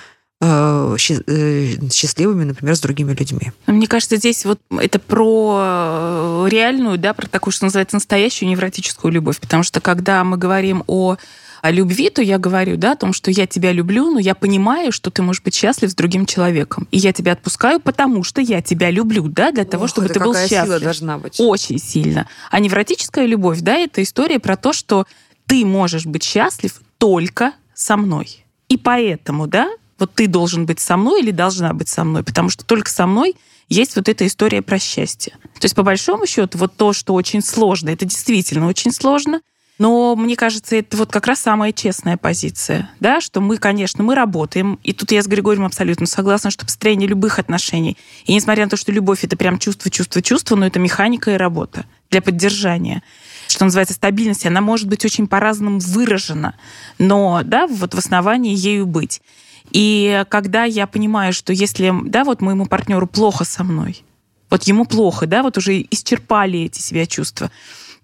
э, 0.42 0.96
э, 1.08 1.90
счастливыми, 1.90 2.44
например, 2.44 2.76
с 2.76 2.80
другими 2.80 3.14
людьми. 3.14 3.52
Мне 3.66 3.86
кажется, 3.86 4.16
здесь 4.16 4.44
вот 4.44 4.60
это 4.70 4.98
про 4.98 6.46
реальную, 6.46 6.98
да, 6.98 7.14
про 7.14 7.26
такую, 7.26 7.54
что 7.54 7.64
называется, 7.64 7.96
настоящую 7.96 8.50
невротическую 8.50 9.10
любовь. 9.10 9.40
Потому 9.40 9.62
что 9.62 9.80
когда 9.80 10.22
мы 10.24 10.36
говорим 10.36 10.84
о 10.86 11.16
о 11.62 11.70
любви, 11.70 12.10
то 12.10 12.22
я 12.22 12.38
говорю, 12.38 12.76
да, 12.76 12.92
о 12.92 12.96
том, 12.96 13.12
что 13.12 13.30
я 13.30 13.46
тебя 13.46 13.72
люблю, 13.72 14.10
но 14.10 14.18
я 14.18 14.34
понимаю, 14.34 14.92
что 14.92 15.10
ты 15.10 15.22
можешь 15.22 15.42
быть 15.42 15.54
счастлив 15.54 15.90
с 15.90 15.94
другим 15.94 16.26
человеком. 16.26 16.86
И 16.90 16.98
я 16.98 17.12
тебя 17.12 17.32
отпускаю, 17.32 17.80
потому 17.80 18.24
что 18.24 18.40
я 18.40 18.62
тебя 18.62 18.90
люблю, 18.90 19.28
да, 19.28 19.50
для 19.52 19.64
того, 19.64 19.84
Ох, 19.84 19.90
чтобы 19.90 20.08
ты 20.08 20.20
был 20.20 20.34
счастлив. 20.34 20.64
Сила 20.64 20.80
должна 20.80 21.18
быть. 21.18 21.36
Очень 21.38 21.78
сильно. 21.78 22.28
А 22.50 22.60
невротическая 22.60 23.26
любовь, 23.26 23.60
да, 23.60 23.76
это 23.76 24.02
история 24.02 24.38
про 24.38 24.56
то, 24.56 24.72
что 24.72 25.06
ты 25.46 25.64
можешь 25.64 26.06
быть 26.06 26.22
счастлив 26.22 26.80
только 26.98 27.52
со 27.74 27.96
мной. 27.96 28.44
И 28.68 28.76
поэтому, 28.76 29.46
да, 29.46 29.70
вот 29.98 30.14
ты 30.14 30.26
должен 30.26 30.66
быть 30.66 30.80
со 30.80 30.96
мной 30.96 31.22
или 31.22 31.30
должна 31.30 31.72
быть 31.72 31.88
со 31.88 32.04
мной, 32.04 32.22
потому 32.22 32.50
что 32.50 32.64
только 32.64 32.90
со 32.90 33.06
мной 33.06 33.34
есть 33.68 33.96
вот 33.96 34.08
эта 34.08 34.26
история 34.26 34.62
про 34.62 34.78
счастье. 34.78 35.34
То 35.54 35.64
есть, 35.64 35.74
по 35.74 35.82
большому 35.82 36.26
счету, 36.26 36.58
вот 36.58 36.76
то, 36.76 36.92
что 36.92 37.14
очень 37.14 37.42
сложно, 37.42 37.90
это 37.90 38.04
действительно 38.04 38.66
очень 38.66 38.92
сложно, 38.92 39.40
но 39.78 40.16
мне 40.16 40.36
кажется, 40.36 40.76
это 40.76 40.96
вот 40.96 41.10
как 41.10 41.26
раз 41.26 41.40
самая 41.40 41.72
честная 41.72 42.16
позиция, 42.16 42.90
да, 43.00 43.20
что 43.20 43.40
мы, 43.40 43.58
конечно, 43.58 44.02
мы 44.02 44.14
работаем, 44.14 44.78
и 44.82 44.92
тут 44.92 45.12
я 45.12 45.22
с 45.22 45.26
Григорием 45.26 45.64
абсолютно 45.64 46.06
согласна, 46.06 46.50
что 46.50 46.66
построение 46.66 47.08
любых 47.08 47.38
отношений, 47.38 47.96
и 48.24 48.34
несмотря 48.34 48.64
на 48.64 48.70
то, 48.70 48.76
что 48.76 48.92
любовь— 48.92 49.20
это 49.24 49.36
прям 49.36 49.58
чувство, 49.58 49.90
чувство, 49.90 50.20
чувство, 50.22 50.56
но 50.56 50.66
это 50.66 50.78
механика 50.78 51.32
и 51.32 51.36
работа 51.36 51.84
для 52.10 52.22
поддержания 52.22 53.02
что 53.50 53.64
называется, 53.64 53.94
стабильность, 53.94 54.44
она 54.46 54.60
может 54.60 54.88
быть 54.88 55.04
очень 55.04 55.26
по-разному 55.26 55.78
выражена, 55.78 56.54
но, 56.98 57.40
да, 57.44 57.66
вот 57.66 57.94
в 57.94 57.98
основании 57.98 58.54
ею 58.54 58.86
быть. 58.86 59.22
И 59.70 60.24
когда 60.28 60.64
я 60.64 60.86
понимаю, 60.86 61.32
что 61.32 61.52
если, 61.52 61.92
да, 62.04 62.24
вот 62.24 62.40
моему 62.40 62.66
партнеру 62.66 63.06
плохо 63.06 63.44
со 63.44 63.64
мной, 63.64 64.04
вот 64.50 64.64
ему 64.64 64.84
плохо, 64.84 65.26
да, 65.26 65.42
вот 65.42 65.58
уже 65.58 65.80
исчерпали 65.90 66.60
эти 66.60 66.80
себя 66.80 67.06
чувства, 67.06 67.50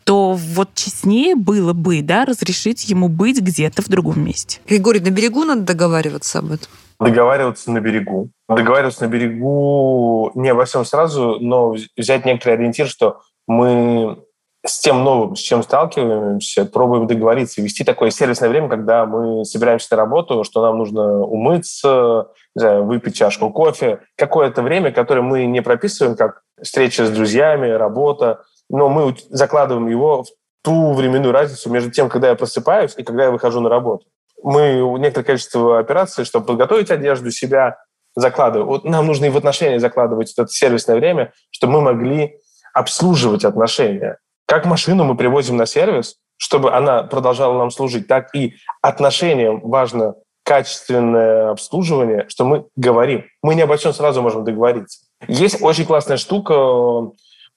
то 0.05 0.33
вот 0.33 0.75
честнее 0.75 1.35
было 1.35 1.73
бы, 1.73 2.03
да, 2.03 2.25
разрешить 2.25 2.89
ему 2.89 3.09
быть 3.09 3.41
где-то 3.41 3.83
в 3.83 3.89
другом 3.89 4.25
месте. 4.25 4.61
Григорий, 4.69 5.01
на 5.01 5.11
берегу 5.11 5.45
надо 5.45 5.63
договариваться 5.63 6.41
об 6.41 6.53
этом? 6.53 6.69
Договариваться 7.01 7.71
на 7.71 7.81
берегу. 7.81 8.31
Договариваться 8.49 9.05
на 9.05 9.09
берегу 9.09 10.31
не 10.35 10.51
обо 10.51 10.65
всем 10.65 10.85
сразу, 10.85 11.39
но 11.41 11.75
взять 11.97 12.25
некоторый 12.25 12.55
ориентир, 12.55 12.89
что 12.89 13.21
мы 13.47 14.19
с 14.67 14.81
тем 14.81 15.05
новым, 15.05 15.37
с 15.37 15.41
чем 15.41 15.63
сталкиваемся, 15.63 16.65
пробуем 16.65 17.07
договориться, 17.07 17.61
вести 17.61 17.85
такое 17.85 18.11
сервисное 18.11 18.49
время, 18.49 18.69
когда 18.69 19.05
мы 19.05 19.45
собираемся 19.45 19.89
на 19.91 19.99
работу, 19.99 20.43
что 20.43 20.63
нам 20.63 20.79
нужно 20.79 21.21
умыться, 21.21 22.29
знаю, 22.55 22.85
выпить 22.85 23.15
чашку 23.15 23.51
кофе. 23.51 24.01
Какое-то 24.17 24.63
время, 24.63 24.91
которое 24.91 25.21
мы 25.21 25.45
не 25.45 25.61
прописываем 25.61 26.17
как 26.17 26.43
встреча 26.63 27.05
с 27.05 27.11
друзьями, 27.11 27.69
работа, 27.69 28.43
но 28.71 28.89
мы 28.89 29.15
закладываем 29.29 29.87
его 29.87 30.23
в 30.23 30.29
ту 30.63 30.95
временную 30.95 31.33
разницу 31.33 31.69
между 31.69 31.91
тем, 31.91 32.09
когда 32.09 32.31
я 32.31 32.35
просыпаюсь 32.35 32.95
и 32.97 33.03
когда 33.03 33.25
я 33.25 33.31
выхожу 33.31 33.61
на 33.61 33.69
работу. 33.69 34.07
Мы 34.43 34.81
некоторое 34.99 35.27
количество 35.27 35.79
операций, 35.79 36.25
чтобы 36.25 36.47
подготовить 36.47 36.91
одежду, 36.91 37.31
себя 37.31 37.79
закладываем. 38.17 38.69
Вот 38.69 38.85
нам 38.85 39.07
нужно 39.07 39.27
и 39.27 39.31
в 39.31 39.37
отношения 39.37 39.79
закладывать 39.79 40.33
это 40.33 40.49
сервисное 40.49 40.97
время, 40.97 41.33
чтобы 41.51 41.75
мы 41.75 41.81
могли 41.83 42.39
обслуживать 42.73 43.45
отношения. 43.45 44.19
Как 44.47 44.67
машину 44.67 45.05
мы 45.05 45.17
привозим 45.17 45.57
на 45.57 45.67
сервис, 45.67 46.17
чтобы 46.37 46.73
она 46.73 47.03
продолжала 47.05 47.59
нам 47.59 47.71
служить, 47.71 48.09
так 48.09 48.35
и 48.35 48.55
отношениям 48.83 49.61
важно 49.61 50.17
качественное 50.45 51.51
обслуживание, 51.51 52.27
что 52.29 52.45
мы 52.45 52.67
говорим. 52.77 53.25
Мы 53.43 53.55
не 53.55 53.63
обо 53.63 53.77
всем 53.77 53.93
сразу 53.95 54.21
можем 54.21 54.45
договориться. 54.45 55.01
Есть 55.27 55.63
очень 55.63 55.87
классная 55.87 56.19
штука, 56.19 57.11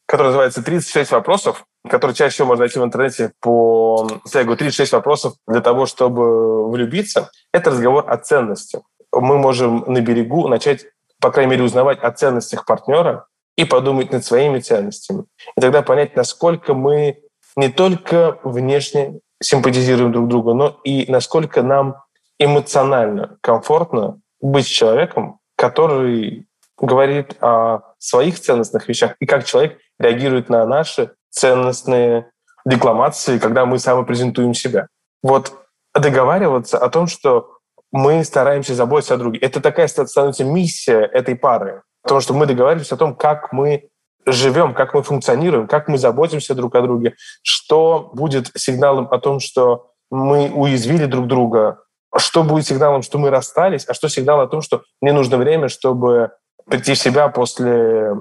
который 0.06 0.28
называется 0.28 0.62
«36 0.62 1.12
вопросов», 1.12 1.66
который 1.90 2.16
чаще 2.16 2.34
всего 2.34 2.48
можно 2.48 2.64
найти 2.64 2.80
в 2.80 2.84
интернете 2.84 3.34
по 3.42 4.08
тегу 4.32 4.54
«36 4.54 4.92
вопросов 4.94 5.34
для 5.48 5.60
того, 5.60 5.86
чтобы 5.86 6.70
влюбиться». 6.70 7.30
Это 7.52 7.72
разговор 7.72 8.06
о 8.10 8.18
ценностях. 8.18 8.82
Мы 9.12 9.38
можем 9.38 9.84
на 9.88 10.00
берегу 10.00 10.48
начать, 10.48 10.86
по 11.20 11.30
крайней 11.32 11.52
мере, 11.52 11.64
узнавать 11.64 12.00
о 12.00 12.12
ценностях 12.12 12.66
партнера 12.66 13.28
и 13.58 13.66
подумать 13.66 14.12
над 14.12 14.24
своими 14.24 14.60
ценностями. 14.60 15.26
И 15.58 15.62
тогда 15.62 15.82
понять, 15.82 16.16
насколько 16.16 16.74
мы 16.74 17.20
не 17.56 17.70
только 17.70 18.40
внешне 18.44 19.20
симпатизируем 19.42 20.12
друг 20.12 20.28
другу, 20.28 20.54
но 20.54 20.80
и 20.84 21.12
насколько 21.12 21.64
нам 21.64 21.98
эмоционально 22.40 23.38
комфортно 23.42 24.20
быть 24.40 24.68
человеком, 24.68 25.40
который 25.56 26.48
говорит 26.80 27.36
о 27.42 27.80
своих 27.98 28.40
ценностных 28.40 28.88
вещах 28.88 29.16
и 29.20 29.26
как 29.26 29.44
человек 29.46 29.80
реагирует 30.00 30.50
на 30.50 30.66
наши 30.66 31.14
ценностные 31.32 32.30
декламации, 32.66 33.40
когда 33.40 33.66
мы 33.66 33.80
самопрезентуем 33.80 34.54
себя. 34.54 34.88
Вот 35.24 35.54
договариваться 35.96 36.78
о 36.78 36.90
том, 36.90 37.08
что 37.08 37.58
мы 37.92 38.24
стараемся 38.24 38.76
заботиться 38.76 39.16
о 39.16 39.18
друге. 39.18 39.40
Это 39.40 39.62
такая 39.62 39.88
становится 39.88 40.44
миссия 40.44 41.02
этой 41.02 41.36
пары. 41.36 41.82
Потому 42.08 42.22
что 42.22 42.34
мы 42.34 42.46
договариваемся 42.46 42.96
о 42.96 42.98
том, 42.98 43.14
как 43.14 43.52
мы 43.52 43.90
живем, 44.26 44.74
как 44.74 44.94
мы 44.94 45.04
функционируем, 45.04 45.68
как 45.68 45.90
мы 45.90 45.98
заботимся 45.98 46.56
друг 46.56 46.74
о 46.76 46.82
друге, 46.82 47.16
что 47.44 48.12
будет 48.14 48.50
сигналом 48.56 49.10
о 49.12 49.20
том, 49.20 49.42
что 49.42 49.92
мы 50.10 50.50
уязвили 50.50 51.04
друг 51.04 51.28
друга, 51.28 51.82
что 52.16 52.44
будет 52.44 52.66
сигналом, 52.66 53.02
что 53.02 53.18
мы 53.18 53.30
расстались, 53.30 53.86
а 53.90 53.94
что 53.94 54.08
сигнал 54.08 54.40
о 54.40 54.48
том, 54.48 54.62
что 54.62 54.84
мне 55.02 55.12
нужно 55.12 55.36
время, 55.36 55.68
чтобы 55.68 56.32
прийти 56.70 56.94
в 56.94 56.98
себя 56.98 57.28
после 57.28 58.14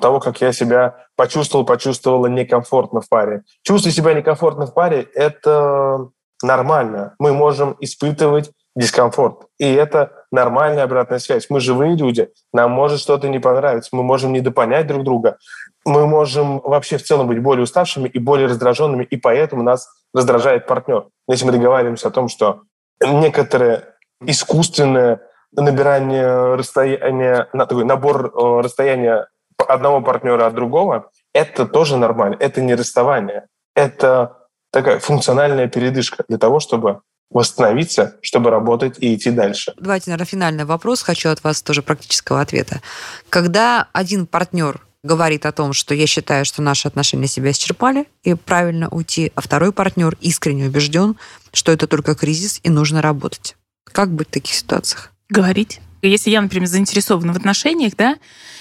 того, 0.00 0.20
как 0.20 0.40
я 0.40 0.50
себя 0.54 0.96
почувствовал, 1.14 1.66
почувствовала 1.66 2.28
некомфортно 2.28 3.02
в 3.02 3.10
паре. 3.10 3.42
Чувствовать 3.62 3.94
себя 3.94 4.14
некомфортно 4.14 4.66
в 4.66 4.72
паре– 4.72 5.02
это 5.14 6.08
нормально. 6.42 7.14
Мы 7.18 7.34
можем 7.34 7.76
испытывать 7.78 8.50
дискомфорт. 8.76 9.46
И 9.58 9.72
это 9.72 10.12
нормальная 10.32 10.84
обратная 10.84 11.18
связь. 11.18 11.48
Мы 11.48 11.60
живые 11.60 11.96
люди, 11.96 12.30
нам 12.52 12.72
может 12.72 13.00
что-то 13.00 13.28
не 13.28 13.38
понравиться, 13.38 13.90
мы 13.92 14.02
можем 14.02 14.32
недопонять 14.32 14.86
друг 14.86 15.04
друга, 15.04 15.38
мы 15.84 16.06
можем 16.06 16.60
вообще 16.60 16.98
в 16.98 17.02
целом 17.02 17.28
быть 17.28 17.40
более 17.40 17.64
уставшими 17.64 18.08
и 18.08 18.18
более 18.18 18.48
раздраженными, 18.48 19.04
и 19.04 19.16
поэтому 19.16 19.62
нас 19.62 19.88
раздражает 20.12 20.66
партнер. 20.66 21.06
Если 21.28 21.44
мы 21.44 21.52
договариваемся 21.52 22.08
о 22.08 22.10
том, 22.10 22.28
что 22.28 22.62
некоторое 23.00 23.94
искусственное 24.24 25.20
набирание 25.52 26.54
расстояния, 26.54 27.48
такой 27.52 27.84
набор 27.84 28.26
э, 28.26 28.60
расстояния 28.60 29.28
одного 29.56 30.00
партнера 30.00 30.46
от 30.46 30.54
другого, 30.54 31.10
это 31.32 31.66
тоже 31.66 31.96
нормально. 31.96 32.36
Это 32.40 32.60
не 32.60 32.74
расставание. 32.74 33.46
Это 33.74 34.48
такая 34.72 34.98
функциональная 34.98 35.68
передышка 35.68 36.24
для 36.28 36.38
того, 36.38 36.60
чтобы 36.60 37.00
восстановиться, 37.34 38.16
чтобы 38.22 38.48
работать 38.48 38.96
и 39.00 39.14
идти 39.14 39.30
дальше. 39.30 39.74
Давайте, 39.76 40.10
наверное, 40.10 40.26
финальный 40.26 40.64
вопрос. 40.64 41.02
Хочу 41.02 41.28
от 41.28 41.44
вас 41.44 41.60
тоже 41.60 41.82
практического 41.82 42.40
ответа. 42.40 42.80
Когда 43.28 43.88
один 43.92 44.26
партнер 44.26 44.80
говорит 45.02 45.44
о 45.44 45.52
том, 45.52 45.74
что 45.74 45.94
я 45.94 46.06
считаю, 46.06 46.46
что 46.46 46.62
наши 46.62 46.88
отношения 46.88 47.26
себя 47.26 47.50
исчерпали 47.50 48.06
и 48.22 48.34
правильно 48.34 48.88
уйти, 48.88 49.32
а 49.34 49.42
второй 49.42 49.72
партнер 49.72 50.16
искренне 50.20 50.66
убежден, 50.66 51.16
что 51.52 51.72
это 51.72 51.86
только 51.86 52.14
кризис 52.14 52.60
и 52.62 52.70
нужно 52.70 53.02
работать. 53.02 53.56
Как 53.84 54.10
быть 54.10 54.28
в 54.28 54.32
таких 54.32 54.54
ситуациях? 54.54 55.12
Говорить. 55.28 55.80
Если 56.06 56.30
я, 56.30 56.40
например, 56.40 56.68
заинтересована 56.68 57.32
в 57.32 57.36
отношениях, 57.36 57.94
да, 57.96 58.16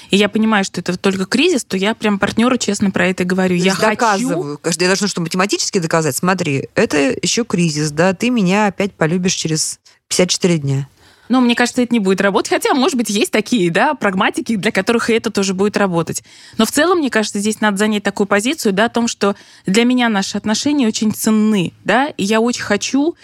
и 0.10 0.18
я 0.18 0.30
понимаю, 0.30 0.64
что 0.64 0.82
это 0.82 0.98
только 0.98 1.26
кризис, 1.26 1.64
то 1.64 1.76
я 1.76 1.96
прям 1.96 2.20
партнеру 2.20 2.58
честно 2.58 2.92
про 2.92 3.08
это 3.08 3.24
говорю. 3.24 3.58
То 3.58 3.64
я 3.64 3.76
доказываю. 3.76 4.60
хочу... 4.62 4.80
Я 4.80 4.88
должна 4.88 5.08
что, 5.08 5.22
математически 5.22 5.80
доказать? 5.80 6.16
Смотри, 6.16 6.70
это 6.76 7.16
еще 7.22 7.46
кризис, 7.46 7.92
да, 7.92 8.14
ты 8.14 8.30
меня 8.30 8.68
опять 8.68 8.94
полюбишь 8.94 9.34
через 9.34 9.80
54 10.10 10.58
дня. 10.60 10.88
Но 11.30 11.42
мне 11.42 11.56
кажется, 11.56 11.82
это 11.82 11.94
не 11.94 12.00
будет 12.00 12.22
работать. 12.22 12.52
Хотя, 12.52 12.74
может 12.74 12.96
быть, 12.96 13.10
есть 13.10 13.32
такие, 13.32 13.72
да, 13.72 13.96
прагматики, 13.96 14.56
для 14.56 14.72
которых 14.72 15.10
и 15.10 15.14
это 15.14 15.32
тоже 15.32 15.54
будет 15.54 15.78
работать. 15.78 16.24
Но 16.58 16.66
в 16.66 16.72
целом, 16.72 17.00
мне 17.00 17.10
кажется, 17.10 17.40
здесь 17.40 17.62
надо 17.62 17.78
занять 17.78 18.04
такую 18.04 18.28
позицию, 18.28 18.74
да, 18.74 18.86
о 18.86 18.90
том, 18.90 19.08
что 19.08 19.36
для 19.66 19.86
меня 19.86 20.10
наши 20.10 20.38
отношения 20.38 20.88
очень 20.88 21.12
ценны, 21.12 21.74
да, 21.86 22.08
и 22.08 22.24
я 22.24 22.40
очень 22.40 22.64
хочу 22.64 23.16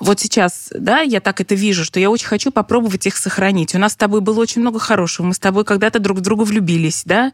вот 0.00 0.20
сейчас, 0.20 0.70
да, 0.72 1.00
я 1.00 1.20
так 1.20 1.40
это 1.40 1.54
вижу, 1.54 1.84
что 1.84 2.00
я 2.00 2.10
очень 2.10 2.26
хочу 2.26 2.50
попробовать 2.50 3.06
их 3.06 3.16
сохранить. 3.16 3.74
У 3.74 3.78
нас 3.78 3.92
с 3.92 3.96
тобой 3.96 4.20
было 4.20 4.40
очень 4.40 4.60
много 4.60 4.78
хорошего, 4.78 5.26
мы 5.26 5.34
с 5.34 5.38
тобой 5.38 5.64
когда-то 5.64 5.98
друг 5.98 6.18
в 6.18 6.20
друга 6.20 6.42
влюбились, 6.42 7.02
да, 7.04 7.32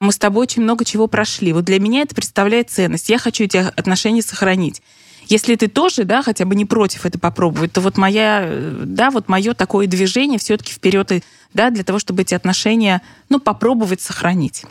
мы 0.00 0.12
с 0.12 0.18
тобой 0.18 0.42
очень 0.42 0.62
много 0.62 0.84
чего 0.84 1.06
прошли. 1.06 1.52
Вот 1.52 1.64
для 1.64 1.80
меня 1.80 2.02
это 2.02 2.14
представляет 2.14 2.70
ценность. 2.70 3.08
Я 3.08 3.18
хочу 3.18 3.44
эти 3.44 3.56
отношения 3.56 4.22
сохранить. 4.22 4.80
Если 5.26 5.56
ты 5.56 5.68
тоже, 5.68 6.04
да, 6.04 6.22
хотя 6.22 6.46
бы 6.46 6.54
не 6.54 6.64
против 6.64 7.04
это 7.04 7.18
попробовать, 7.18 7.72
то 7.72 7.80
вот 7.82 7.98
моя, 7.98 8.48
да, 8.84 9.10
вот 9.10 9.28
мое 9.28 9.52
такое 9.52 9.86
движение 9.86 10.38
все-таки 10.38 10.72
вперед, 10.72 11.22
да, 11.52 11.70
для 11.70 11.84
того, 11.84 11.98
чтобы 11.98 12.22
эти 12.22 12.34
отношения, 12.34 13.02
ну, 13.28 13.38
попробовать 13.38 14.00
сохранить. 14.00 14.64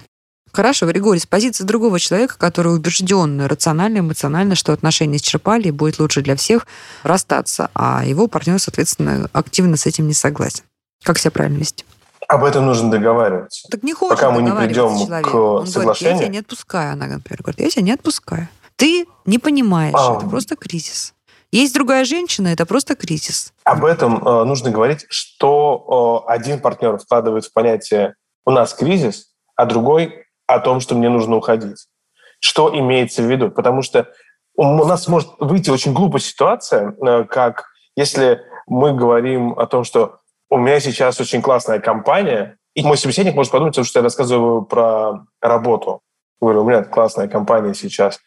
Хорошо, 0.52 0.88
Григорий, 0.88 1.20
с 1.20 1.26
позиции 1.26 1.64
другого 1.64 2.00
человека, 2.00 2.36
который 2.38 2.74
убежден 2.74 3.42
рационально, 3.46 4.00
эмоционально, 4.00 4.56
что 4.56 4.74
отношения 4.74 5.18
исчерпали 5.18 5.68
и 5.68 5.72
будет 5.72 6.00
лучше 6.00 6.22
для 6.22 6.36
всех 6.36 6.66
расстаться, 7.04 7.70
а 7.74 8.04
его 8.06 8.28
партнер, 8.28 8.60
соответственно, 8.60 9.30
активно 9.34 9.78
с 9.78 9.86
этим 9.86 10.08
не 10.08 10.14
согласен. 10.14 10.64
Как 11.04 11.20
себя 11.20 11.32
правильно 11.32 11.58
вести? 11.60 11.86
Об 12.28 12.44
этом 12.44 12.66
нужно 12.66 12.92
договариваться. 12.92 13.68
Так 13.72 13.84
не 13.84 13.94
хочет 13.94 14.18
Пока 14.18 14.32
мы 14.32 14.42
не 14.42 14.52
придем 14.52 14.98
человек. 14.98 15.30
к 15.30 15.34
Он 15.36 15.68
соглашению. 15.68 15.86
Говорит, 15.86 16.02
я 16.02 16.18
тебя 16.18 16.28
не 16.28 16.40
отпускаю. 16.40 16.94
Она, 16.94 17.08
например, 17.08 17.42
говорит, 17.42 17.60
я 17.62 17.70
тебя 17.70 17.84
не 17.84 17.92
отпускаю. 17.94 18.50
Ты 18.76 19.06
не 19.26 19.40
понимаешь, 19.40 19.96
А. 19.98 20.18
это 20.18 20.28
просто 20.28 20.56
кризис. 20.56 21.14
Есть 21.52 21.74
другая 21.74 22.04
женщина, 22.04 22.50
это 22.50 22.66
просто 22.66 22.96
кризис. 22.96 23.54
Об 23.64 23.86
этом 23.86 24.18
э, 24.18 24.44
нужно 24.44 24.70
говорить, 24.70 25.06
что 25.10 26.26
э, 26.28 26.32
один 26.32 26.60
партнер 26.60 26.98
вкладывает 26.98 27.46
в 27.46 27.54
понятие 27.54 28.16
«у 28.46 28.52
нас 28.52 28.74
кризис», 28.74 29.30
а 29.56 29.66
другой 29.66 30.26
о 30.48 30.60
том, 30.60 30.80
что 30.80 30.96
мне 30.96 31.10
нужно 31.10 31.36
уходить. 31.36 31.88
Что 32.40 32.74
имеется 32.78 33.22
в 33.22 33.26
виду? 33.26 33.52
Потому 33.52 33.82
что 33.82 34.10
у 34.56 34.64
нас 34.86 35.08
может 35.08 35.30
выйти 35.40 35.70
очень 35.70 35.94
глупая 35.94 36.22
ситуация, 36.22 36.96
э, 37.06 37.26
как 37.26 37.66
если 37.96 38.42
мы 38.68 38.94
говорим 38.94 39.54
о 39.58 39.66
том, 39.68 39.84
что 39.84 40.20
у 40.50 40.58
меня 40.58 40.80
сейчас 40.80 41.20
очень 41.20 41.42
классная 41.42 41.80
компания, 41.80 42.58
и 42.74 42.84
мой 42.84 42.98
собеседник 42.98 43.36
может 43.36 43.52
подумать, 43.52 43.86
что 43.86 44.00
я 44.00 44.04
рассказываю 44.04 44.64
про 44.64 45.26
работу. 45.42 46.02
Говорю, 46.40 46.62
у 46.62 46.70
меня 46.70 46.84
классная 46.84 47.28
компания 47.28 47.74
сейчас, 47.74 48.20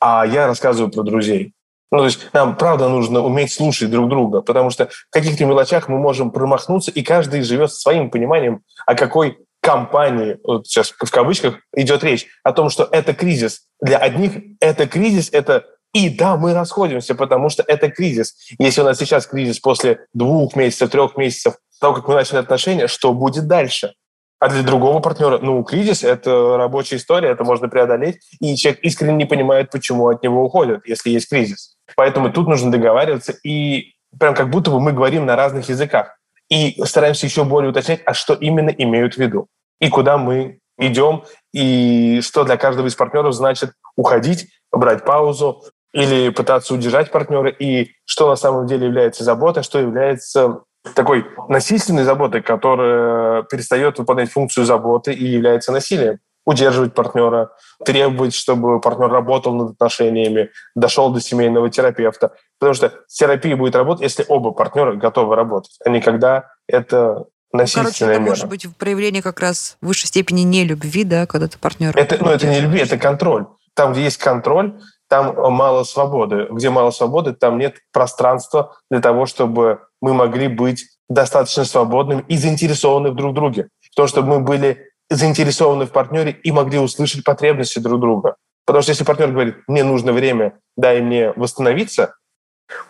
а 0.00 0.26
я 0.26 0.46
рассказываю 0.46 0.90
про 0.90 1.02
друзей. 1.02 1.54
Ну, 1.92 1.98
то 1.98 2.04
есть 2.04 2.32
нам, 2.32 2.56
правда, 2.56 2.88
нужно 2.88 3.20
уметь 3.20 3.52
слушать 3.52 3.90
друг 3.90 4.08
друга, 4.08 4.42
потому 4.42 4.70
что 4.70 4.86
в 4.86 5.10
каких-то 5.10 5.44
мелочах 5.44 5.88
мы 5.88 5.98
можем 5.98 6.30
промахнуться, 6.30 6.90
и 6.90 7.02
каждый 7.02 7.42
живет 7.42 7.72
своим 7.72 8.10
пониманием, 8.10 8.62
о 8.86 8.94
какой 8.94 9.38
компании, 9.60 10.38
вот 10.44 10.66
сейчас 10.66 10.90
в 10.90 11.10
кавычках, 11.10 11.58
идет 11.74 12.02
речь, 12.02 12.26
о 12.42 12.52
том, 12.52 12.70
что 12.70 12.88
это 12.90 13.14
кризис. 13.14 13.66
Для 13.80 13.98
одних 13.98 14.32
это 14.60 14.86
кризис, 14.86 15.30
это 15.32 15.64
и 15.92 16.08
да, 16.08 16.36
мы 16.36 16.54
расходимся, 16.54 17.14
потому 17.14 17.48
что 17.48 17.64
это 17.66 17.90
кризис. 17.90 18.36
Если 18.58 18.80
у 18.80 18.84
нас 18.84 18.98
сейчас 18.98 19.26
кризис 19.26 19.58
после 19.58 20.06
двух 20.14 20.54
месяцев, 20.54 20.90
трех 20.90 21.16
месяцев 21.16 21.56
того, 21.80 21.94
как 21.94 22.08
мы 22.08 22.14
начали 22.14 22.38
отношения, 22.38 22.86
что 22.86 23.12
будет 23.12 23.48
дальше? 23.48 23.94
А 24.38 24.48
для 24.48 24.62
другого 24.62 25.00
партнера, 25.00 25.38
ну, 25.38 25.62
кризис– 25.64 26.02
это 26.04 26.56
рабочая 26.56 26.96
история, 26.96 27.28
это 27.28 27.44
можно 27.44 27.68
преодолеть, 27.68 28.20
и 28.40 28.56
человек 28.56 28.80
искренне 28.82 29.16
не 29.16 29.24
понимает, 29.26 29.70
почему 29.70 30.08
от 30.08 30.22
него 30.22 30.44
уходят, 30.44 30.86
если 30.86 31.10
есть 31.10 31.28
кризис. 31.28 31.76
Поэтому 31.94 32.32
тут 32.32 32.48
нужно 32.48 32.70
договариваться, 32.70 33.32
и 33.44 33.94
прям 34.18 34.34
как 34.34 34.48
будто 34.48 34.70
бы 34.70 34.80
мы 34.80 34.92
говорим 34.92 35.26
на 35.26 35.36
разных 35.36 35.68
языках. 35.68 36.16
И 36.50 36.80
стараемся 36.84 37.26
еще 37.26 37.44
более 37.44 37.70
уточнять, 37.70 38.02
а 38.04 38.12
что 38.12 38.34
именно 38.34 38.70
имеют 38.70 39.14
в 39.14 39.18
виду, 39.18 39.46
и 39.80 39.88
куда 39.88 40.18
мы 40.18 40.58
идем, 40.78 41.24
и 41.52 42.20
что 42.22 42.44
для 42.44 42.56
каждого 42.56 42.86
из 42.86 42.94
партнеров 42.94 43.34
значит 43.34 43.72
уходить, 43.96 44.48
брать 44.72 45.04
паузу, 45.04 45.62
или 45.92 46.30
пытаться 46.30 46.74
удержать 46.74 47.10
партнера, 47.10 47.48
и 47.48 47.90
что 48.04 48.28
на 48.28 48.36
самом 48.36 48.66
деле 48.66 48.86
является 48.86 49.24
заботой, 49.24 49.62
что 49.62 49.78
является 49.78 50.60
такой 50.94 51.26
насильственной 51.48 52.04
заботой, 52.04 52.42
которая 52.42 53.42
перестает 53.44 53.98
выполнять 53.98 54.30
функцию 54.30 54.64
заботы 54.64 55.12
и 55.12 55.24
является 55.24 55.72
насилием. 55.72 56.18
Удерживать 56.46 56.94
партнера, 56.94 57.50
требовать, 57.84 58.34
чтобы 58.34 58.80
партнер 58.80 59.08
работал 59.08 59.54
над 59.54 59.72
отношениями, 59.72 60.50
дошел 60.74 61.12
до 61.12 61.20
семейного 61.20 61.68
терапевта. 61.68 62.32
Потому 62.60 62.74
что 62.74 62.92
терапия 63.08 63.56
будет 63.56 63.74
работать, 63.74 64.02
если 64.02 64.24
оба 64.28 64.50
партнера 64.52 64.92
готовы 64.92 65.34
работать, 65.34 65.76
а 65.84 65.88
не 65.88 66.02
когда 66.02 66.50
это 66.68 67.24
насильственная 67.52 67.92
Короче, 67.92 68.04
это 68.04 68.20
мера. 68.20 68.30
может 68.30 68.48
быть 68.48 68.76
проявление 68.76 69.22
как 69.22 69.40
раз 69.40 69.78
в 69.80 69.86
высшей 69.86 70.08
степени 70.08 70.42
не 70.42 70.64
любви, 70.64 71.04
да, 71.04 71.26
когда 71.26 71.48
ты 71.48 71.58
партнер. 71.58 71.96
Это, 71.96 72.22
ну, 72.22 72.30
это 72.30 72.46
не 72.46 72.60
любви, 72.60 72.80
это 72.80 72.98
контроль. 72.98 73.46
Там, 73.74 73.92
где 73.92 74.04
есть 74.04 74.18
контроль, 74.18 74.78
там 75.08 75.34
мало 75.52 75.84
свободы. 75.84 76.48
Где 76.50 76.68
мало 76.68 76.90
свободы, 76.90 77.32
там 77.32 77.58
нет 77.58 77.76
пространства 77.92 78.76
для 78.90 79.00
того, 79.00 79.24
чтобы 79.24 79.80
мы 80.02 80.12
могли 80.12 80.48
быть 80.48 80.84
достаточно 81.08 81.64
свободными 81.64 82.24
и 82.28 82.36
заинтересованы 82.36 83.10
в 83.10 83.16
друг 83.16 83.34
друге. 83.34 83.68
В 83.90 83.94
том, 83.96 84.06
чтобы 84.06 84.28
мы 84.28 84.40
были 84.40 84.90
заинтересованы 85.08 85.86
в 85.86 85.92
партнере 85.92 86.30
и 86.30 86.52
могли 86.52 86.78
услышать 86.78 87.24
потребности 87.24 87.78
друг 87.78 88.00
друга. 88.00 88.36
Потому 88.66 88.82
что 88.82 88.92
если 88.92 89.04
партнер 89.04 89.32
говорит, 89.32 89.56
мне 89.66 89.82
нужно 89.82 90.12
время, 90.12 90.60
дай 90.76 91.00
мне 91.00 91.32
восстановиться, 91.32 92.14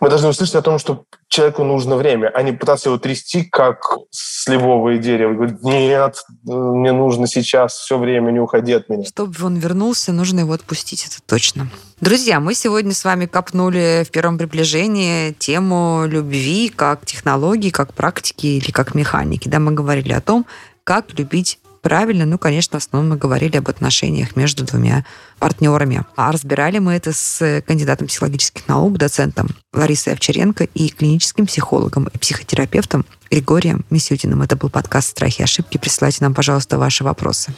Мы 0.00 0.08
должны 0.08 0.28
услышать 0.28 0.54
о 0.54 0.62
том, 0.62 0.78
что 0.78 1.04
человеку 1.28 1.64
нужно 1.64 1.96
время, 1.96 2.30
а 2.34 2.42
не 2.42 2.52
пытаться 2.52 2.88
его 2.88 2.98
трясти, 2.98 3.44
как 3.44 3.96
сливовое 4.10 4.98
дерево. 4.98 5.34
Говорит, 5.34 5.62
нет, 5.62 6.24
мне 6.44 6.92
нужно 6.92 7.26
сейчас 7.26 7.74
все 7.74 7.98
время, 7.98 8.30
не 8.30 8.40
уходи 8.40 8.72
от 8.72 8.88
меня. 8.88 9.04
Чтобы 9.04 9.34
он 9.42 9.56
вернулся, 9.56 10.12
нужно 10.12 10.40
его 10.40 10.52
отпустить, 10.52 11.06
это 11.06 11.22
точно. 11.24 11.68
Друзья, 12.00 12.40
мы 12.40 12.54
сегодня 12.54 12.94
с 12.94 13.04
вами 13.04 13.26
копнули 13.26 14.04
в 14.06 14.10
первом 14.10 14.38
приближении 14.38 15.32
тему 15.32 16.04
любви 16.06 16.70
как 16.74 17.04
технологии, 17.04 17.70
как 17.70 17.94
практики 17.94 18.46
или 18.46 18.70
как 18.70 18.94
механики. 18.94 19.48
Да, 19.48 19.58
мы 19.58 19.72
говорили 19.72 20.12
о 20.12 20.20
том, 20.20 20.46
как 20.84 21.18
любить 21.18 21.58
правильно. 21.80 22.24
Ну, 22.24 22.38
конечно, 22.38 22.78
в 22.78 22.82
основном 22.82 23.10
мы 23.10 23.16
говорили 23.16 23.56
об 23.56 23.68
отношениях 23.68 24.36
между 24.36 24.64
двумя 24.64 25.04
партнерами. 25.38 26.04
А 26.16 26.32
разбирали 26.32 26.78
мы 26.78 26.94
это 26.94 27.12
с 27.12 27.62
кандидатом 27.66 28.06
психологических 28.06 28.68
наук, 28.68 28.98
доцентом 28.98 29.48
Ларисой 29.72 30.14
Овчаренко 30.14 30.64
и 30.64 30.88
клиническим 30.88 31.46
психологом 31.46 32.08
и 32.12 32.18
психотерапевтом 32.18 33.06
Григорием 33.30 33.84
Мисютиным. 33.90 34.42
Это 34.42 34.56
был 34.56 34.70
подкаст 34.70 35.10
«Страхи 35.10 35.40
и 35.40 35.44
ошибки». 35.44 35.78
Присылайте 35.78 36.18
нам, 36.20 36.34
пожалуйста, 36.34 36.78
ваши 36.78 37.04
вопросы. 37.04 37.52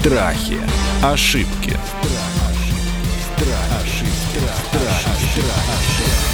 Страхи, 0.00 0.58
ошибки, 1.02 1.02
ошибки, 1.02 1.78
страхи. 3.36 4.06
Страхи, 4.70 5.32
ошибки. 5.32 6.33